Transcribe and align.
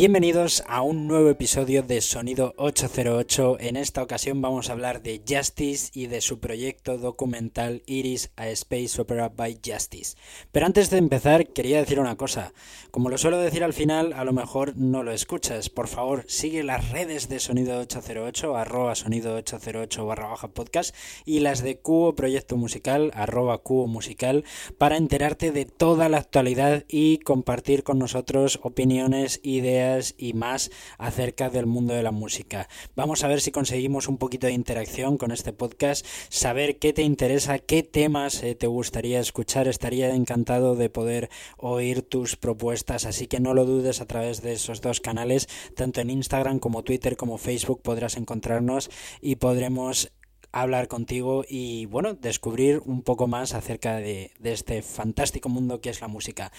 Bienvenidos 0.00 0.64
a 0.66 0.80
un 0.80 1.06
nuevo 1.06 1.28
episodio 1.28 1.82
de 1.82 2.00
Sonido 2.00 2.54
808. 2.56 3.58
En 3.60 3.76
esta 3.76 4.02
ocasión 4.02 4.40
vamos 4.40 4.70
a 4.70 4.72
hablar 4.72 5.02
de 5.02 5.20
Justice 5.28 5.90
y 5.92 6.06
de 6.06 6.22
su 6.22 6.40
proyecto 6.40 6.96
documental 6.96 7.82
Iris 7.84 8.30
a 8.36 8.48
Space 8.48 8.98
Opera 8.98 9.28
by 9.28 9.60
Justice. 9.62 10.16
Pero 10.52 10.64
antes 10.64 10.88
de 10.88 10.96
empezar, 10.96 11.48
quería 11.48 11.80
decir 11.80 12.00
una 12.00 12.16
cosa. 12.16 12.54
Como 12.90 13.10
lo 13.10 13.18
suelo 13.18 13.36
decir 13.36 13.62
al 13.62 13.74
final, 13.74 14.14
a 14.14 14.24
lo 14.24 14.32
mejor 14.32 14.74
no 14.74 15.02
lo 15.02 15.12
escuchas. 15.12 15.68
Por 15.68 15.86
favor, 15.86 16.24
sigue 16.28 16.62
las 16.62 16.88
redes 16.92 17.28
de 17.28 17.38
Sonido 17.38 17.78
808, 17.80 18.56
arroba 18.56 18.94
sonido 18.94 19.34
808 19.34 20.06
barra 20.06 20.28
baja 20.28 20.48
podcast 20.48 20.96
y 21.26 21.40
las 21.40 21.62
de 21.62 21.78
Cubo 21.78 22.14
Proyecto 22.14 22.56
Musical, 22.56 23.10
arroba 23.14 23.58
Cubo 23.58 23.86
Musical, 23.86 24.44
para 24.78 24.96
enterarte 24.96 25.52
de 25.52 25.66
toda 25.66 26.08
la 26.08 26.16
actualidad 26.16 26.84
y 26.88 27.18
compartir 27.18 27.82
con 27.82 27.98
nosotros 27.98 28.60
opiniones, 28.62 29.40
ideas, 29.42 29.89
y 30.16 30.32
más 30.32 30.70
acerca 30.98 31.50
del 31.50 31.66
mundo 31.66 31.94
de 31.94 32.02
la 32.02 32.10
música. 32.10 32.68
Vamos 32.96 33.24
a 33.24 33.28
ver 33.28 33.40
si 33.40 33.50
conseguimos 33.50 34.08
un 34.08 34.18
poquito 34.18 34.46
de 34.46 34.52
interacción 34.52 35.16
con 35.18 35.32
este 35.32 35.52
podcast, 35.52 36.06
saber 36.28 36.78
qué 36.78 36.92
te 36.92 37.02
interesa, 37.02 37.58
qué 37.58 37.82
temas 37.82 38.42
eh, 38.42 38.54
te 38.54 38.66
gustaría 38.66 39.20
escuchar. 39.20 39.68
Estaría 39.68 40.14
encantado 40.14 40.76
de 40.76 40.90
poder 40.90 41.30
oír 41.56 42.02
tus 42.02 42.36
propuestas, 42.36 43.06
así 43.06 43.26
que 43.26 43.40
no 43.40 43.54
lo 43.54 43.64
dudes 43.64 44.00
a 44.00 44.06
través 44.06 44.42
de 44.42 44.52
esos 44.52 44.80
dos 44.80 45.00
canales, 45.00 45.48
tanto 45.74 46.00
en 46.00 46.10
Instagram 46.10 46.58
como 46.58 46.82
Twitter 46.82 47.16
como 47.16 47.38
Facebook 47.38 47.82
podrás 47.82 48.16
encontrarnos 48.16 48.90
y 49.20 49.36
podremos 49.36 50.12
hablar 50.52 50.88
contigo 50.88 51.44
y 51.48 51.86
bueno, 51.86 52.14
descubrir 52.14 52.82
un 52.84 53.02
poco 53.02 53.26
más 53.26 53.54
acerca 53.54 53.96
de, 53.96 54.32
de, 54.38 54.52
este 54.52 54.82
fantástico 54.82 55.48
mundo 55.48 55.80
que 55.80 55.90
es 55.90 56.00
la 56.00 56.08
música. 56.08 56.52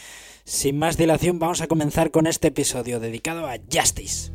Sin 0.43 0.77
más 0.77 0.97
dilación, 0.97 1.39
vamos 1.39 1.61
a 1.61 1.67
comenzar 1.67 2.11
con 2.11 2.27
este 2.27 2.49
episodio 2.49 2.99
dedicado 2.99 3.47
a 3.47 3.57
Justice. 3.71 4.31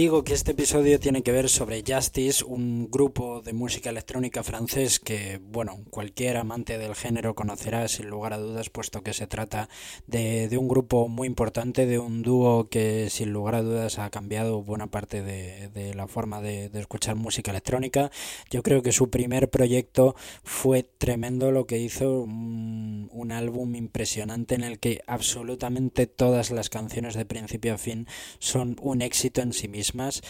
Digo 0.00 0.24
que 0.24 0.32
este 0.32 0.52
episodio 0.52 0.98
tiene 0.98 1.22
que 1.22 1.30
ver 1.30 1.50
sobre 1.50 1.84
Justice, 1.86 2.42
un 2.42 2.90
grupo 2.90 3.42
de 3.42 3.52
música 3.52 3.90
electrónica 3.90 4.42
francés 4.42 4.98
que, 4.98 5.38
bueno, 5.42 5.84
cualquier 5.90 6.38
amante 6.38 6.78
del 6.78 6.94
género 6.94 7.34
conocerá 7.34 7.86
sin 7.86 8.08
lugar 8.08 8.32
a 8.32 8.38
dudas, 8.38 8.70
puesto 8.70 9.02
que 9.02 9.12
se 9.12 9.26
trata 9.26 9.68
de, 10.06 10.48
un 10.56 10.68
grupo 10.68 11.08
muy 11.08 11.28
importante, 11.28 11.84
de 11.84 11.98
un 11.98 12.22
dúo 12.22 12.70
que 12.70 13.10
sin 13.10 13.30
lugar 13.34 13.56
a 13.56 13.62
dudas 13.62 13.98
ha 13.98 14.08
cambiado 14.08 14.62
buena 14.62 14.86
parte 14.86 15.22
de, 15.22 15.92
la 15.94 16.06
forma 16.06 16.40
de, 16.40 16.70
escuchar 16.80 17.16
música 17.16 17.50
electrónica. 17.50 18.10
Yo 18.48 18.62
creo 18.62 18.80
que 18.80 18.92
su 18.92 19.10
primer 19.10 19.50
proyecto 19.50 20.16
fue 20.42 20.82
tremendo 20.82 21.50
lo 21.50 21.66
que 21.66 21.78
hizo, 21.78 22.22
un, 22.22 23.10
un 23.12 23.32
álbum 23.32 23.74
impresionante 23.74 24.54
en 24.54 24.64
el 24.64 24.78
que 24.78 25.02
absolutamente 25.06 26.06
todas 26.06 26.50
las 26.50 26.70
canciones 26.70 27.12
de 27.12 27.26
principio 27.26 27.74
a 27.74 27.76
fin 27.76 28.06
son 28.38 28.76
un 28.80 29.02
éxito 29.02 29.42
en 29.42 29.52
sí 29.52 29.68
mismo 29.68 29.89
más 29.94 30.22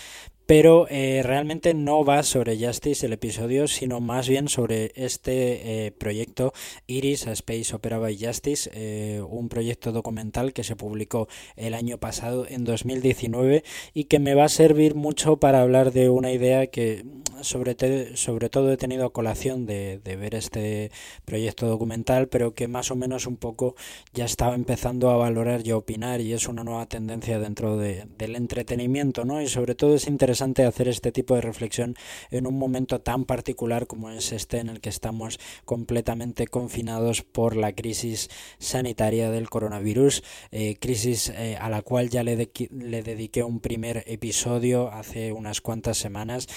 pero 0.51 0.89
eh, 0.91 1.23
realmente 1.23 1.75
no 1.75 2.05
va 2.05 2.25
sobre 2.25 2.59
Justice 2.59 3.06
el 3.06 3.12
episodio, 3.12 3.69
sino 3.69 4.00
más 4.00 4.28
bien 4.28 4.49
sobre 4.49 4.91
este 4.97 5.87
eh, 5.87 5.93
proyecto 5.93 6.53
Iris 6.88 7.28
a 7.28 7.33
Space 7.34 7.72
Opera 7.72 7.99
by 7.99 8.19
Justice, 8.21 8.69
eh, 8.75 9.22
un 9.25 9.49
proyecto 9.49 9.93
documental 9.93 10.53
que 10.53 10.65
se 10.65 10.75
publicó 10.75 11.28
el 11.55 11.72
año 11.72 11.99
pasado, 11.99 12.47
en 12.49 12.65
2019, 12.65 13.62
y 13.94 14.05
que 14.06 14.19
me 14.19 14.34
va 14.34 14.47
a 14.47 14.49
servir 14.49 14.97
mucho 14.97 15.37
para 15.37 15.60
hablar 15.60 15.93
de 15.93 16.10
una 16.10 16.33
idea 16.33 16.66
que 16.66 17.05
sobre, 17.43 17.77
todo 17.77 18.72
he 18.72 18.77
tenido 18.77 19.06
a 19.06 19.12
colación 19.12 19.66
de, 19.66 20.00
ver 20.05 20.34
este 20.34 20.91
proyecto 21.25 21.69
documental, 21.69 22.27
pero 22.27 22.55
que 22.55 22.66
más 22.66 22.91
o 22.91 22.97
menos 22.97 23.28
un 23.28 23.37
poco 23.37 23.77
ya 24.12 24.25
estaba 24.25 24.56
empezando 24.56 25.10
a 25.10 25.16
valorar 25.16 25.65
y 25.65 25.71
a 25.71 25.77
opinar, 25.77 26.21
y 26.21 26.33
es 26.33 26.49
una 26.49 26.65
nueva 26.65 26.87
tendencia 26.87 27.39
dentro 27.39 27.77
del 27.77 28.34
entretenimiento, 28.34 29.25
¿no? 29.25 29.41
Y 29.41 29.47
sobre 29.47 29.77
todo 29.77 29.94
es 29.94 30.09
interesante 30.09 30.40
hacer 30.41 30.89
este 30.89 31.12
tipo 31.12 31.34
de 31.34 31.41
reflexión 31.41 31.97
en 32.31 32.47
un 32.47 32.59
momento 32.59 33.01
tan 33.01 33.25
particular 33.25 33.87
como 33.87 34.11
es 34.11 34.33
este 34.33 34.59
en 34.59 34.69
el 34.69 34.81
que 34.81 34.89
estamos 34.89 35.39
completamente 35.65 36.47
confinados 36.47 37.23
por 37.23 37.56
la 37.56 37.73
crisis 37.75 38.28
sanitaria 38.59 39.31
del 39.31 39.51
coronavirus, 39.51 40.23
eh, 40.51 40.77
crisis 40.81 41.28
eh, 41.31 41.56
a 41.61 41.69
la 41.69 41.83
cual 41.83 42.11
ya 42.11 42.23
le, 42.23 42.51
le 42.71 43.03
dediqué 43.03 43.43
un 43.43 43.61
primer 43.61 44.05
episodio 44.06 44.91
hace 44.91 45.33
unas 45.33 45.61
cuantas 45.61 45.99
semanas 45.99 46.49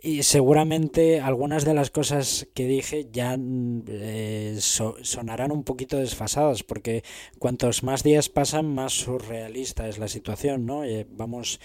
y 0.00 0.22
seguramente 0.22 1.20
algunas 1.20 1.64
de 1.64 1.74
las 1.74 1.90
cosas 1.90 2.48
que 2.54 2.66
dije 2.66 3.08
ya 3.10 3.36
mm, 3.36 3.84
eh, 3.88 4.58
sonarán 4.60 5.52
un 5.52 5.64
poquito 5.64 5.96
desfasadas 5.96 6.62
porque 6.62 7.02
cuantos 7.38 7.82
más 7.82 8.02
días 8.02 8.28
pasan 8.28 8.72
más 8.72 8.92
surrealista 8.92 9.88
es 9.88 9.98
la 9.98 10.08
situación, 10.08 10.66
¿no? 10.66 10.82
vamos 11.10 11.60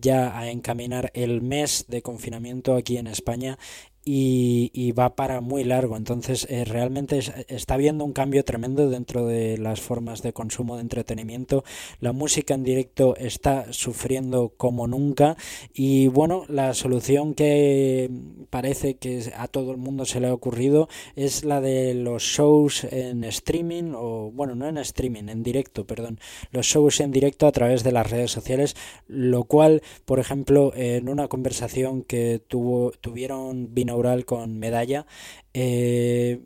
ya 0.00 0.38
a 0.38 0.50
encaminar 0.50 1.10
el 1.14 1.42
mes 1.42 1.86
de 1.88 2.02
confinamiento 2.02 2.74
aquí 2.76 2.96
en 2.96 3.06
España 3.06 3.58
y, 4.04 4.92
va 4.92 5.16
para 5.16 5.40
muy 5.40 5.64
largo. 5.64 5.96
Entonces, 5.96 6.46
eh, 6.50 6.64
realmente 6.64 7.20
está 7.48 7.74
habiendo 7.74 8.04
un 8.04 8.12
cambio 8.12 8.44
tremendo 8.44 8.88
dentro 8.88 9.26
de 9.26 9.58
las 9.58 9.80
formas 9.80 10.22
de 10.22 10.32
consumo 10.32 10.76
de 10.76 10.82
entretenimiento. 10.82 11.64
La 12.00 12.12
música 12.12 12.54
en 12.54 12.62
directo 12.62 13.16
está 13.16 13.72
sufriendo 13.72 14.52
como 14.56 14.86
nunca. 14.86 15.36
Y 15.72 16.08
bueno, 16.08 16.44
la 16.48 16.74
solución 16.74 17.34
que 17.34 18.10
parece 18.50 18.96
que 18.96 19.32
a 19.36 19.48
todo 19.48 19.70
el 19.70 19.78
mundo 19.78 20.04
se 20.04 20.20
le 20.20 20.28
ha 20.28 20.34
ocurrido 20.34 20.88
es 21.16 21.44
la 21.44 21.60
de 21.60 21.94
los 21.94 22.22
shows 22.22 22.84
en 22.84 23.24
streaming, 23.24 23.92
o 23.96 24.30
bueno, 24.32 24.54
no 24.54 24.68
en 24.68 24.78
streaming, 24.78 25.28
en 25.28 25.42
directo, 25.42 25.86
perdón. 25.86 26.20
Los 26.52 26.66
shows 26.66 27.00
en 27.00 27.10
directo 27.10 27.46
a 27.46 27.52
través 27.52 27.82
de 27.82 27.92
las 27.92 28.10
redes 28.10 28.30
sociales, 28.30 28.76
lo 29.08 29.44
cual, 29.44 29.82
por 30.04 30.20
ejemplo, 30.20 30.72
en 30.76 31.08
una 31.08 31.28
conversación 31.28 32.02
que 32.02 32.40
tuvo, 32.46 32.92
tuvieron 33.00 33.74
vino 33.74 33.93
con 34.24 34.58
medalla, 34.58 35.06
eh, 35.52 36.40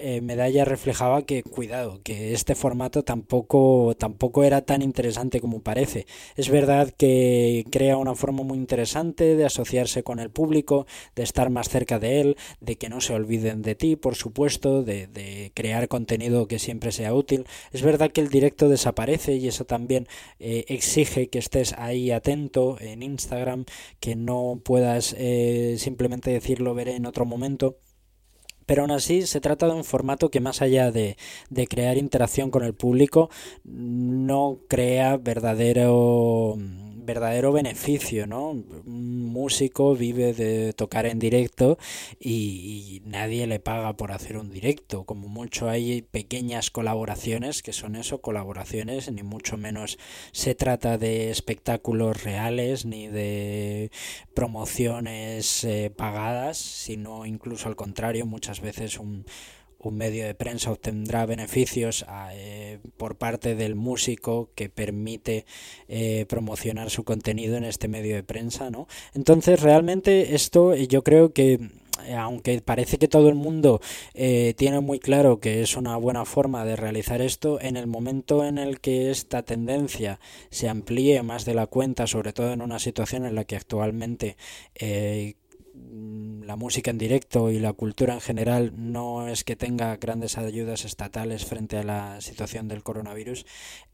eh, 0.00 0.20
Medalla 0.20 0.64
reflejaba 0.64 1.22
que, 1.22 1.42
cuidado, 1.42 2.00
que 2.02 2.32
este 2.32 2.54
formato 2.54 3.02
tampoco, 3.02 3.94
tampoco 3.98 4.44
era 4.44 4.62
tan 4.62 4.82
interesante 4.82 5.40
como 5.40 5.60
parece. 5.62 6.06
Es 6.36 6.50
verdad 6.50 6.92
que 6.96 7.64
crea 7.70 7.96
una 7.96 8.14
forma 8.14 8.42
muy 8.42 8.58
interesante 8.58 9.36
de 9.36 9.44
asociarse 9.44 10.02
con 10.02 10.18
el 10.20 10.30
público, 10.30 10.86
de 11.16 11.22
estar 11.22 11.50
más 11.50 11.68
cerca 11.68 11.98
de 11.98 12.20
él, 12.20 12.36
de 12.60 12.76
que 12.76 12.88
no 12.88 13.00
se 13.00 13.14
olviden 13.14 13.62
de 13.62 13.74
ti, 13.74 13.96
por 13.96 14.14
supuesto, 14.14 14.82
de, 14.82 15.08
crear 15.54 15.88
contenido 15.88 16.46
que 16.46 16.58
siempre 16.58 16.92
sea 16.92 17.14
útil. 17.14 17.44
Es 17.72 17.82
verdad 17.82 18.10
que 18.10 18.20
el 18.20 18.28
directo 18.28 18.68
desaparece 18.68 19.34
y 19.36 19.48
eso 19.48 19.64
también 19.64 20.06
eh, 20.38 20.64
exige 20.68 21.28
que 21.28 21.38
estés 21.38 21.74
ahí 21.78 22.10
atento 22.10 22.76
en 22.80 23.02
Instagram, 23.02 23.64
que 24.00 24.16
no 24.16 24.60
puedas 24.64 25.14
eh, 25.18 25.76
simplemente 25.78 26.30
decirlo 26.30 26.74
veré 26.74 26.96
en 26.96 27.06
otro 27.06 27.24
momento 27.24 27.78
pero 28.68 28.82
aún 28.82 28.90
así 28.90 29.22
se 29.26 29.40
trata 29.40 29.66
de 29.66 29.72
un 29.72 29.82
formato 29.82 30.30
que 30.30 30.40
más 30.40 30.60
allá 30.60 30.90
de, 30.92 31.16
de 31.48 31.66
crear 31.66 31.96
interacción 31.96 32.50
con 32.50 32.62
el 32.64 32.74
público, 32.74 33.30
no 33.64 34.58
crea 34.68 35.16
verdadero 35.16 36.58
verdadero 37.08 37.52
beneficio, 37.52 38.26
¿no? 38.26 38.50
Un 38.50 39.24
músico 39.24 39.96
vive 39.96 40.34
de 40.34 40.74
tocar 40.74 41.06
en 41.06 41.18
directo 41.18 41.78
y, 42.20 43.00
nadie 43.06 43.46
le 43.46 43.60
paga 43.60 43.96
por 43.96 44.12
hacer 44.12 44.36
un 44.36 44.50
directo. 44.50 45.04
Como 45.04 45.26
mucho 45.28 45.70
hay 45.70 46.02
pequeñas 46.02 46.70
colaboraciones 46.70 47.62
que 47.62 47.72
son 47.72 47.96
eso, 47.96 48.20
colaboraciones, 48.20 49.10
ni 49.10 49.22
mucho 49.22 49.56
menos 49.56 49.98
se 50.32 50.54
trata 50.54 50.98
de 50.98 51.30
espectáculos 51.30 52.22
reales 52.22 52.84
ni 52.84 53.08
de 53.08 53.90
promociones 54.34 55.64
eh, 55.64 55.90
pagadas, 55.96 56.58
sino 56.58 57.24
incluso 57.24 57.68
al 57.68 57.76
contrario, 57.76 58.26
muchas 58.26 58.60
veces 58.60 58.98
un 58.98 59.24
un 59.78 59.96
medio 59.96 60.26
de 60.26 60.34
prensa 60.34 60.72
obtendrá 60.72 61.24
beneficios 61.26 62.04
eh, 62.32 62.78
por 62.96 63.16
parte 63.16 63.54
del 63.54 63.74
músico 63.74 64.50
que 64.54 64.68
permite 64.68 65.46
eh, 65.88 66.26
promocionar 66.28 66.90
su 66.90 67.04
contenido 67.04 67.56
en 67.56 67.64
este 67.64 67.88
medio 67.88 68.16
de 68.16 68.24
prensa, 68.24 68.70
¿no? 68.70 68.88
Entonces, 69.14 69.60
realmente 69.60 70.34
esto 70.34 70.74
yo 70.74 71.02
creo 71.02 71.32
que 71.32 71.60
aunque 72.16 72.60
parece 72.60 72.98
que 72.98 73.08
todo 73.08 73.28
el 73.28 73.34
mundo 73.34 73.80
eh, 74.14 74.54
tiene 74.56 74.80
muy 74.80 74.98
claro 74.98 75.40
que 75.40 75.62
es 75.62 75.76
una 75.76 75.96
buena 75.96 76.24
forma 76.24 76.64
de 76.64 76.76
realizar 76.76 77.20
esto, 77.20 77.60
en 77.60 77.76
el 77.76 77.86
momento 77.86 78.44
en 78.44 78.58
el 78.58 78.80
que 78.80 79.10
esta 79.10 79.42
tendencia 79.42 80.20
se 80.50 80.68
amplíe 80.68 81.22
más 81.22 81.44
de 81.44 81.54
la 81.54 81.66
cuenta, 81.66 82.06
sobre 82.06 82.32
todo 82.32 82.52
en 82.52 82.62
una 82.62 82.78
situación 82.78 83.26
en 83.26 83.34
la 83.34 83.44
que 83.44 83.56
actualmente 83.56 84.36
eh, 84.74 85.34
la 86.48 86.56
música 86.56 86.90
en 86.90 86.96
directo 86.96 87.50
y 87.50 87.58
la 87.58 87.74
cultura 87.74 88.14
en 88.14 88.22
general 88.22 88.72
no 88.74 89.28
es 89.28 89.44
que 89.44 89.54
tenga 89.54 89.94
grandes 89.96 90.38
ayudas 90.38 90.86
estatales 90.86 91.44
frente 91.44 91.76
a 91.76 91.82
la 91.82 92.22
situación 92.22 92.68
del 92.68 92.82
coronavirus, 92.82 93.44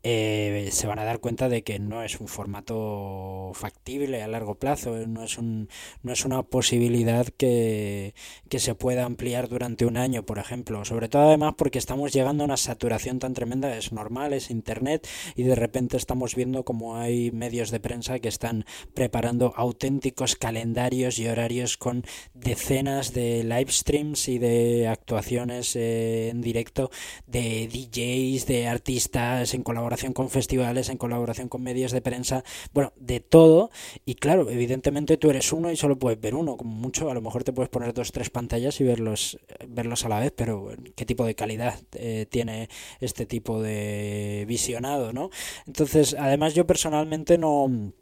eh, 0.05 0.69
se 0.71 0.87
van 0.87 1.01
a 1.01 1.05
dar 1.05 1.19
cuenta 1.19 1.49
de 1.49 1.65
que 1.65 1.81
no 1.81 2.05
es 2.05 2.21
un 2.21 2.29
formato 2.29 3.51
factible 3.55 4.23
a 4.23 4.29
largo 4.29 4.55
plazo, 4.55 4.97
eh, 4.97 5.07
no 5.09 5.25
es, 5.25 5.37
un, 5.37 5.69
no 6.03 6.13
es 6.13 6.25
una 6.25 6.43
posibilidad 6.45 7.27
que, 7.27 8.15
que 8.49 8.61
se 8.61 8.77
pueda 8.77 9.05
ampliar 9.05 9.49
durante 9.49 9.85
un 9.85 9.97
año, 9.97 10.25
por 10.25 10.39
ejemplo. 10.39 10.85
Sobre 10.85 11.09
todo 11.09 11.23
además 11.23 11.55
porque 11.57 11.79
estamos 11.79 12.13
llegando 12.13 12.45
a 12.45 12.47
una 12.47 12.57
saturación 12.57 13.19
tan 13.19 13.35
tremenda, 13.35 13.77
es 13.77 13.93
normal, 13.93 14.33
es 14.33 14.51
Internet, 14.51 15.09
y 15.35 15.43
de 15.43 15.57
repente 15.57 15.97
estamos 15.97 16.37
viendo 16.37 16.65
como 16.65 16.99
hay 16.99 17.33
medios 17.33 17.73
de 17.73 17.81
prensa 17.81 18.21
que 18.21 18.29
están 18.29 18.65
preparando 18.93 19.55
auténticos 19.57 20.37
calendarios 20.37 21.19
y 21.19 21.27
horarios 21.27 21.74
con 21.77 22.05
decenas 22.35 23.13
de 23.13 23.45
live 23.45 23.71
streams 23.71 24.29
y 24.29 24.39
de 24.39 24.89
actuaciones 24.89 25.77
eh, 25.77 26.29
en 26.31 26.41
directo 26.41 26.91
de 27.27 27.69
DJs, 27.69 28.47
de 28.47 28.67
artistas, 28.69 29.55
en 29.55 29.63
colaboración 29.63 30.13
con 30.13 30.31
festivales, 30.31 30.89
en 30.89 30.99
colaboración 30.99 31.49
con 31.49 31.63
medios 31.63 31.93
de 31.93 32.01
prensa, 32.01 32.45
bueno, 32.73 32.93
de 32.97 33.21
todo. 33.21 33.71
Y 34.05 34.15
claro, 34.17 34.51
evidentemente 34.51 35.17
tú 35.17 35.31
eres 35.31 35.53
uno 35.53 35.71
y 35.71 35.77
solo 35.77 35.99
puedes 35.99 36.21
ver 36.21 36.35
uno, 36.35 36.57
como 36.57 36.75
mucho, 36.75 37.11
a 37.11 37.15
lo 37.15 37.21
mejor 37.21 37.45
te 37.45 37.53
puedes 37.53 37.71
poner 37.71 37.93
dos, 37.95 38.13
tres 38.13 38.31
pantallas 38.31 38.81
y 38.81 38.85
verlos, 38.85 39.39
verlos 39.69 40.05
a 40.05 40.09
la 40.09 40.21
vez, 40.21 40.33
pero 40.35 40.73
¿qué 40.97 41.05
tipo 41.05 41.25
de 41.25 41.35
calidad 41.35 41.79
eh, 41.95 42.27
tiene 42.29 42.69
este 43.01 43.27
tipo 43.27 43.63
de 43.63 44.45
visionado, 44.47 45.13
no? 45.13 45.31
Entonces, 45.67 46.15
además 46.19 46.55
yo 46.55 46.67
personalmente 46.67 47.39
no 47.39 47.93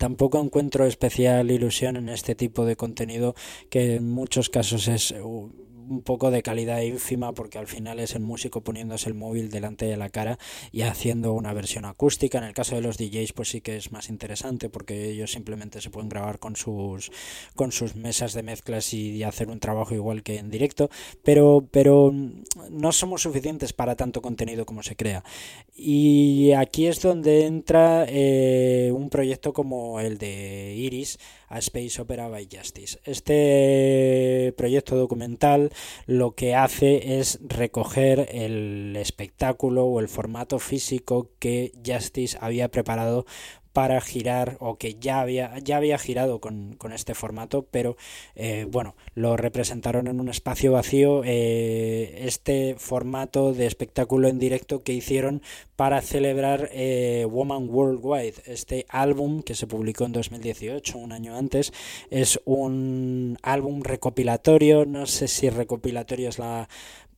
tampoco 0.00 0.40
encuentro 0.40 0.86
especial 0.86 1.50
ilusión 1.50 1.98
en 1.98 2.08
este 2.08 2.34
tipo 2.34 2.64
de 2.64 2.74
contenido 2.74 3.34
que 3.68 3.96
en 3.96 4.10
muchos 4.10 4.48
casos 4.48 4.88
es 4.88 5.14
un 5.90 6.02
poco 6.02 6.30
de 6.30 6.42
calidad 6.42 6.80
ínfima 6.80 7.32
porque 7.32 7.58
al 7.58 7.66
final 7.66 7.98
es 7.98 8.14
el 8.14 8.22
músico 8.22 8.62
poniéndose 8.62 9.08
el 9.08 9.14
móvil 9.14 9.50
delante 9.50 9.86
de 9.86 9.96
la 9.96 10.08
cara 10.08 10.38
y 10.70 10.82
haciendo 10.82 11.32
una 11.32 11.52
versión 11.52 11.84
acústica. 11.84 12.38
En 12.38 12.44
el 12.44 12.54
caso 12.54 12.76
de 12.76 12.80
los 12.80 12.96
DJs 12.96 13.32
pues 13.32 13.50
sí 13.50 13.60
que 13.60 13.76
es 13.76 13.90
más 13.90 14.08
interesante 14.08 14.70
porque 14.70 15.10
ellos 15.10 15.32
simplemente 15.32 15.80
se 15.80 15.90
pueden 15.90 16.08
grabar 16.08 16.38
con 16.38 16.54
sus 16.54 17.10
con 17.56 17.72
sus 17.72 17.96
mesas 17.96 18.32
de 18.32 18.42
mezclas 18.44 18.94
y, 18.94 19.20
hacer 19.24 19.48
un 19.48 19.60
trabajo 19.60 19.94
igual 19.94 20.22
que 20.22 20.38
en 20.38 20.50
directo, 20.50 20.88
pero 21.22 21.66
pero 21.70 22.12
no 22.70 22.92
somos 22.92 23.22
suficientes 23.22 23.72
para 23.72 23.96
tanto 23.96 24.22
contenido 24.22 24.64
como 24.64 24.82
se 24.82 24.96
crea. 24.96 25.24
Y 25.74 26.52
aquí 26.52 26.86
es 26.86 27.02
donde 27.02 27.46
entra 27.46 28.06
eh, 28.08 28.92
un 28.94 29.10
proyecto 29.10 29.52
como 29.52 30.00
el 30.00 30.18
de 30.18 30.74
Iris 30.76 31.18
a 31.50 31.58
Space 31.58 32.00
Opera 32.00 32.28
by 32.28 32.48
Justice. 32.50 32.98
Este 33.04 34.54
proyecto 34.56 34.96
documental 34.96 35.70
lo 36.06 36.32
que 36.32 36.54
hace 36.54 37.18
es 37.18 37.38
recoger 37.42 38.28
el 38.32 38.96
espectáculo 38.96 39.84
o 39.84 40.00
el 40.00 40.08
formato 40.08 40.58
físico 40.58 41.28
que 41.38 41.72
Justice 41.84 42.38
había 42.40 42.70
preparado 42.70 43.26
para 43.72 44.00
girar 44.00 44.56
o 44.60 44.76
que 44.76 44.96
ya 44.96 45.20
había, 45.20 45.58
ya 45.58 45.76
había 45.76 45.98
girado 45.98 46.40
con, 46.40 46.76
este 46.92 47.14
formato, 47.14 47.66
pero 47.70 47.96
eh, 48.34 48.66
bueno, 48.68 48.96
lo 49.14 49.36
representaron 49.36 50.08
en 50.08 50.20
un 50.20 50.28
espacio 50.28 50.72
vacío 50.72 51.22
eh, 51.24 52.22
este 52.24 52.74
formato 52.78 53.52
de 53.52 53.66
espectáculo 53.66 54.28
en 54.28 54.38
directo 54.38 54.82
que 54.82 54.92
hicieron 54.92 55.42
para 55.76 56.02
celebrar 56.02 56.68
eh, 56.72 57.26
Woman 57.30 57.68
Worldwide, 57.70 58.34
este 58.46 58.86
álbum 58.88 59.42
que 59.42 59.54
se 59.54 59.66
publicó 59.66 60.04
en 60.04 60.12
2018, 60.12 60.98
un 60.98 61.12
año 61.12 61.36
antes, 61.36 61.72
es 62.10 62.40
un 62.44 63.38
álbum 63.42 63.82
recopilatorio, 63.82 64.84
no 64.84 65.06
sé 65.06 65.28
si 65.28 65.48
recopilatorio 65.48 66.28
es 66.28 66.38
la 66.38 66.68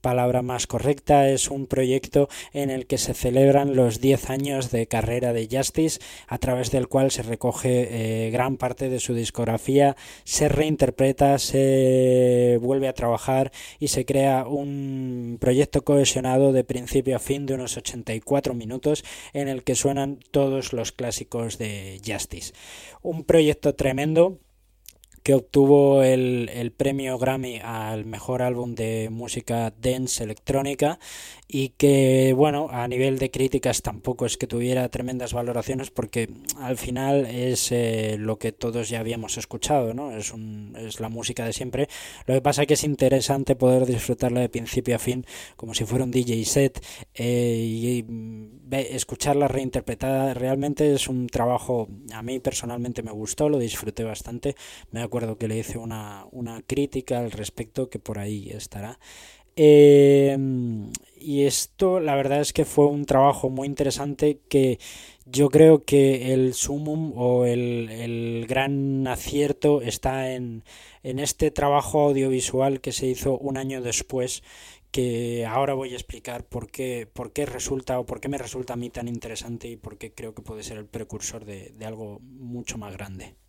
palabra 0.02 0.42
más 0.42 0.66
correcta, 0.66 1.30
es 1.30 1.48
un 1.48 1.66
proyecto 1.66 2.28
en 2.52 2.68
el 2.68 2.86
que 2.86 2.98
se 2.98 3.14
celebran 3.14 3.74
los 3.74 4.00
10 4.00 4.28
años 4.28 4.70
de 4.70 4.86
carrera 4.86 5.32
de 5.32 5.48
Justice, 5.50 6.00
a 6.26 6.36
través 6.36 6.70
del 6.70 6.88
cual 6.88 7.10
se 7.10 7.22
recoge 7.22 8.26
eh, 8.26 8.30
gran 8.30 8.58
parte 8.58 8.90
de 8.90 9.00
su 9.00 9.14
discografía, 9.14 9.96
se 10.24 10.50
reinterpreta, 10.50 11.38
se 11.38 12.58
vuelve 12.60 12.88
a 12.88 12.92
trabajar 12.92 13.52
y 13.78 13.88
se 13.88 14.04
crea 14.04 14.46
un 14.46 15.38
proyecto 15.40 15.82
cohesionado 15.82 16.52
de 16.52 16.64
principio 16.64 17.16
a 17.16 17.20
fin 17.20 17.46
de 17.46 17.54
unos 17.54 17.76
84 17.76 18.52
minutos 18.52 19.04
en 19.32 19.48
el 19.48 19.62
que 19.62 19.74
suenan 19.74 20.18
todos 20.30 20.72
los 20.72 20.92
clásicos 20.92 21.56
de 21.56 22.00
Justice. 22.04 22.52
Un 23.02 23.24
proyecto 23.24 23.74
tremendo 23.74 24.38
que 25.22 25.34
obtuvo 25.34 26.02
el, 26.02 26.50
el, 26.52 26.72
premio 26.72 27.18
Grammy 27.18 27.60
al 27.62 28.04
mejor 28.04 28.42
álbum 28.42 28.74
de 28.74 29.08
música 29.10 29.72
dance 29.80 30.22
electrónica 30.22 30.98
y 31.54 31.70
que 31.70 32.32
bueno 32.34 32.68
a 32.70 32.88
nivel 32.88 33.18
de 33.18 33.30
críticas 33.30 33.82
tampoco 33.82 34.24
es 34.24 34.38
que 34.38 34.46
tuviera 34.46 34.88
tremendas 34.88 35.34
valoraciones 35.34 35.90
porque 35.90 36.30
al 36.58 36.78
final 36.78 37.26
es 37.26 37.70
eh, 37.72 38.16
lo 38.18 38.38
que 38.38 38.52
todos 38.52 38.88
ya 38.88 39.00
habíamos 39.00 39.36
escuchado 39.36 39.92
no 39.92 40.16
es, 40.16 40.32
un, 40.32 40.74
es 40.78 40.98
la 40.98 41.10
música 41.10 41.44
de 41.44 41.52
siempre. 41.52 41.88
Lo 42.26 42.34
que 42.34 42.40
pasa 42.40 42.62
es 42.62 42.68
que 42.68 42.74
es 42.74 42.84
interesante 42.84 43.54
poder 43.54 43.84
disfrutarla 43.84 44.40
de 44.40 44.48
principio 44.48 44.96
a 44.96 44.98
fin 44.98 45.26
como 45.56 45.74
si 45.74 45.84
fuera 45.84 46.04
un 46.04 46.10
DJ 46.10 46.42
set 46.46 46.82
eh, 47.14 47.56
y, 47.58 48.06
escucharla 48.72 49.48
reinterpretada 49.48 50.32
realmente 50.32 50.94
es 50.94 51.06
un 51.06 51.26
trabajo 51.26 51.88
a 52.14 52.22
mí 52.22 52.40
personalmente 52.40 53.02
me 53.02 53.10
gustó 53.10 53.50
lo 53.50 53.58
disfruté 53.58 54.02
bastante 54.02 54.56
me 54.90 55.02
acuerdo 55.12 55.36
que 55.36 55.46
le 55.46 55.58
hice 55.58 55.76
una, 55.76 56.24
una 56.30 56.62
crítica 56.62 57.18
al 57.18 57.32
respecto 57.32 57.90
que 57.90 57.98
por 57.98 58.18
ahí 58.18 58.48
estará 58.48 58.98
eh, 59.56 60.38
y 61.20 61.42
esto 61.42 62.00
la 62.00 62.14
verdad 62.16 62.40
es 62.40 62.54
que 62.54 62.64
fue 62.64 62.86
un 62.86 63.04
trabajo 63.04 63.50
muy 63.50 63.68
interesante 63.68 64.40
que 64.48 64.78
yo 65.26 65.50
creo 65.50 65.84
que 65.84 66.32
el 66.32 66.54
sumum 66.54 67.12
o 67.14 67.44
el, 67.44 67.90
el 67.90 68.46
gran 68.48 69.06
acierto 69.06 69.82
está 69.82 70.32
en, 70.32 70.64
en 71.02 71.18
este 71.18 71.50
trabajo 71.50 72.00
audiovisual 72.00 72.80
que 72.80 72.92
se 72.92 73.06
hizo 73.06 73.36
un 73.36 73.58
año 73.58 73.82
después 73.82 74.42
que 74.92 75.44
ahora 75.44 75.74
voy 75.74 75.92
a 75.92 75.96
explicar 75.96 76.46
por 76.46 76.70
qué, 76.70 77.06
por 77.12 77.32
qué 77.34 77.44
resulta 77.44 78.00
o 78.00 78.06
por 78.06 78.20
qué 78.20 78.30
me 78.30 78.38
resulta 78.38 78.72
a 78.72 78.76
mí 78.76 78.88
tan 78.88 79.08
interesante 79.08 79.68
y 79.68 79.76
por 79.76 79.98
qué 79.98 80.12
creo 80.12 80.34
que 80.34 80.42
puede 80.42 80.62
ser 80.62 80.78
el 80.78 80.86
precursor 80.86 81.44
de, 81.44 81.74
de 81.76 81.84
algo 81.84 82.20
mucho 82.20 82.78
más 82.78 82.94
grande. 82.94 83.41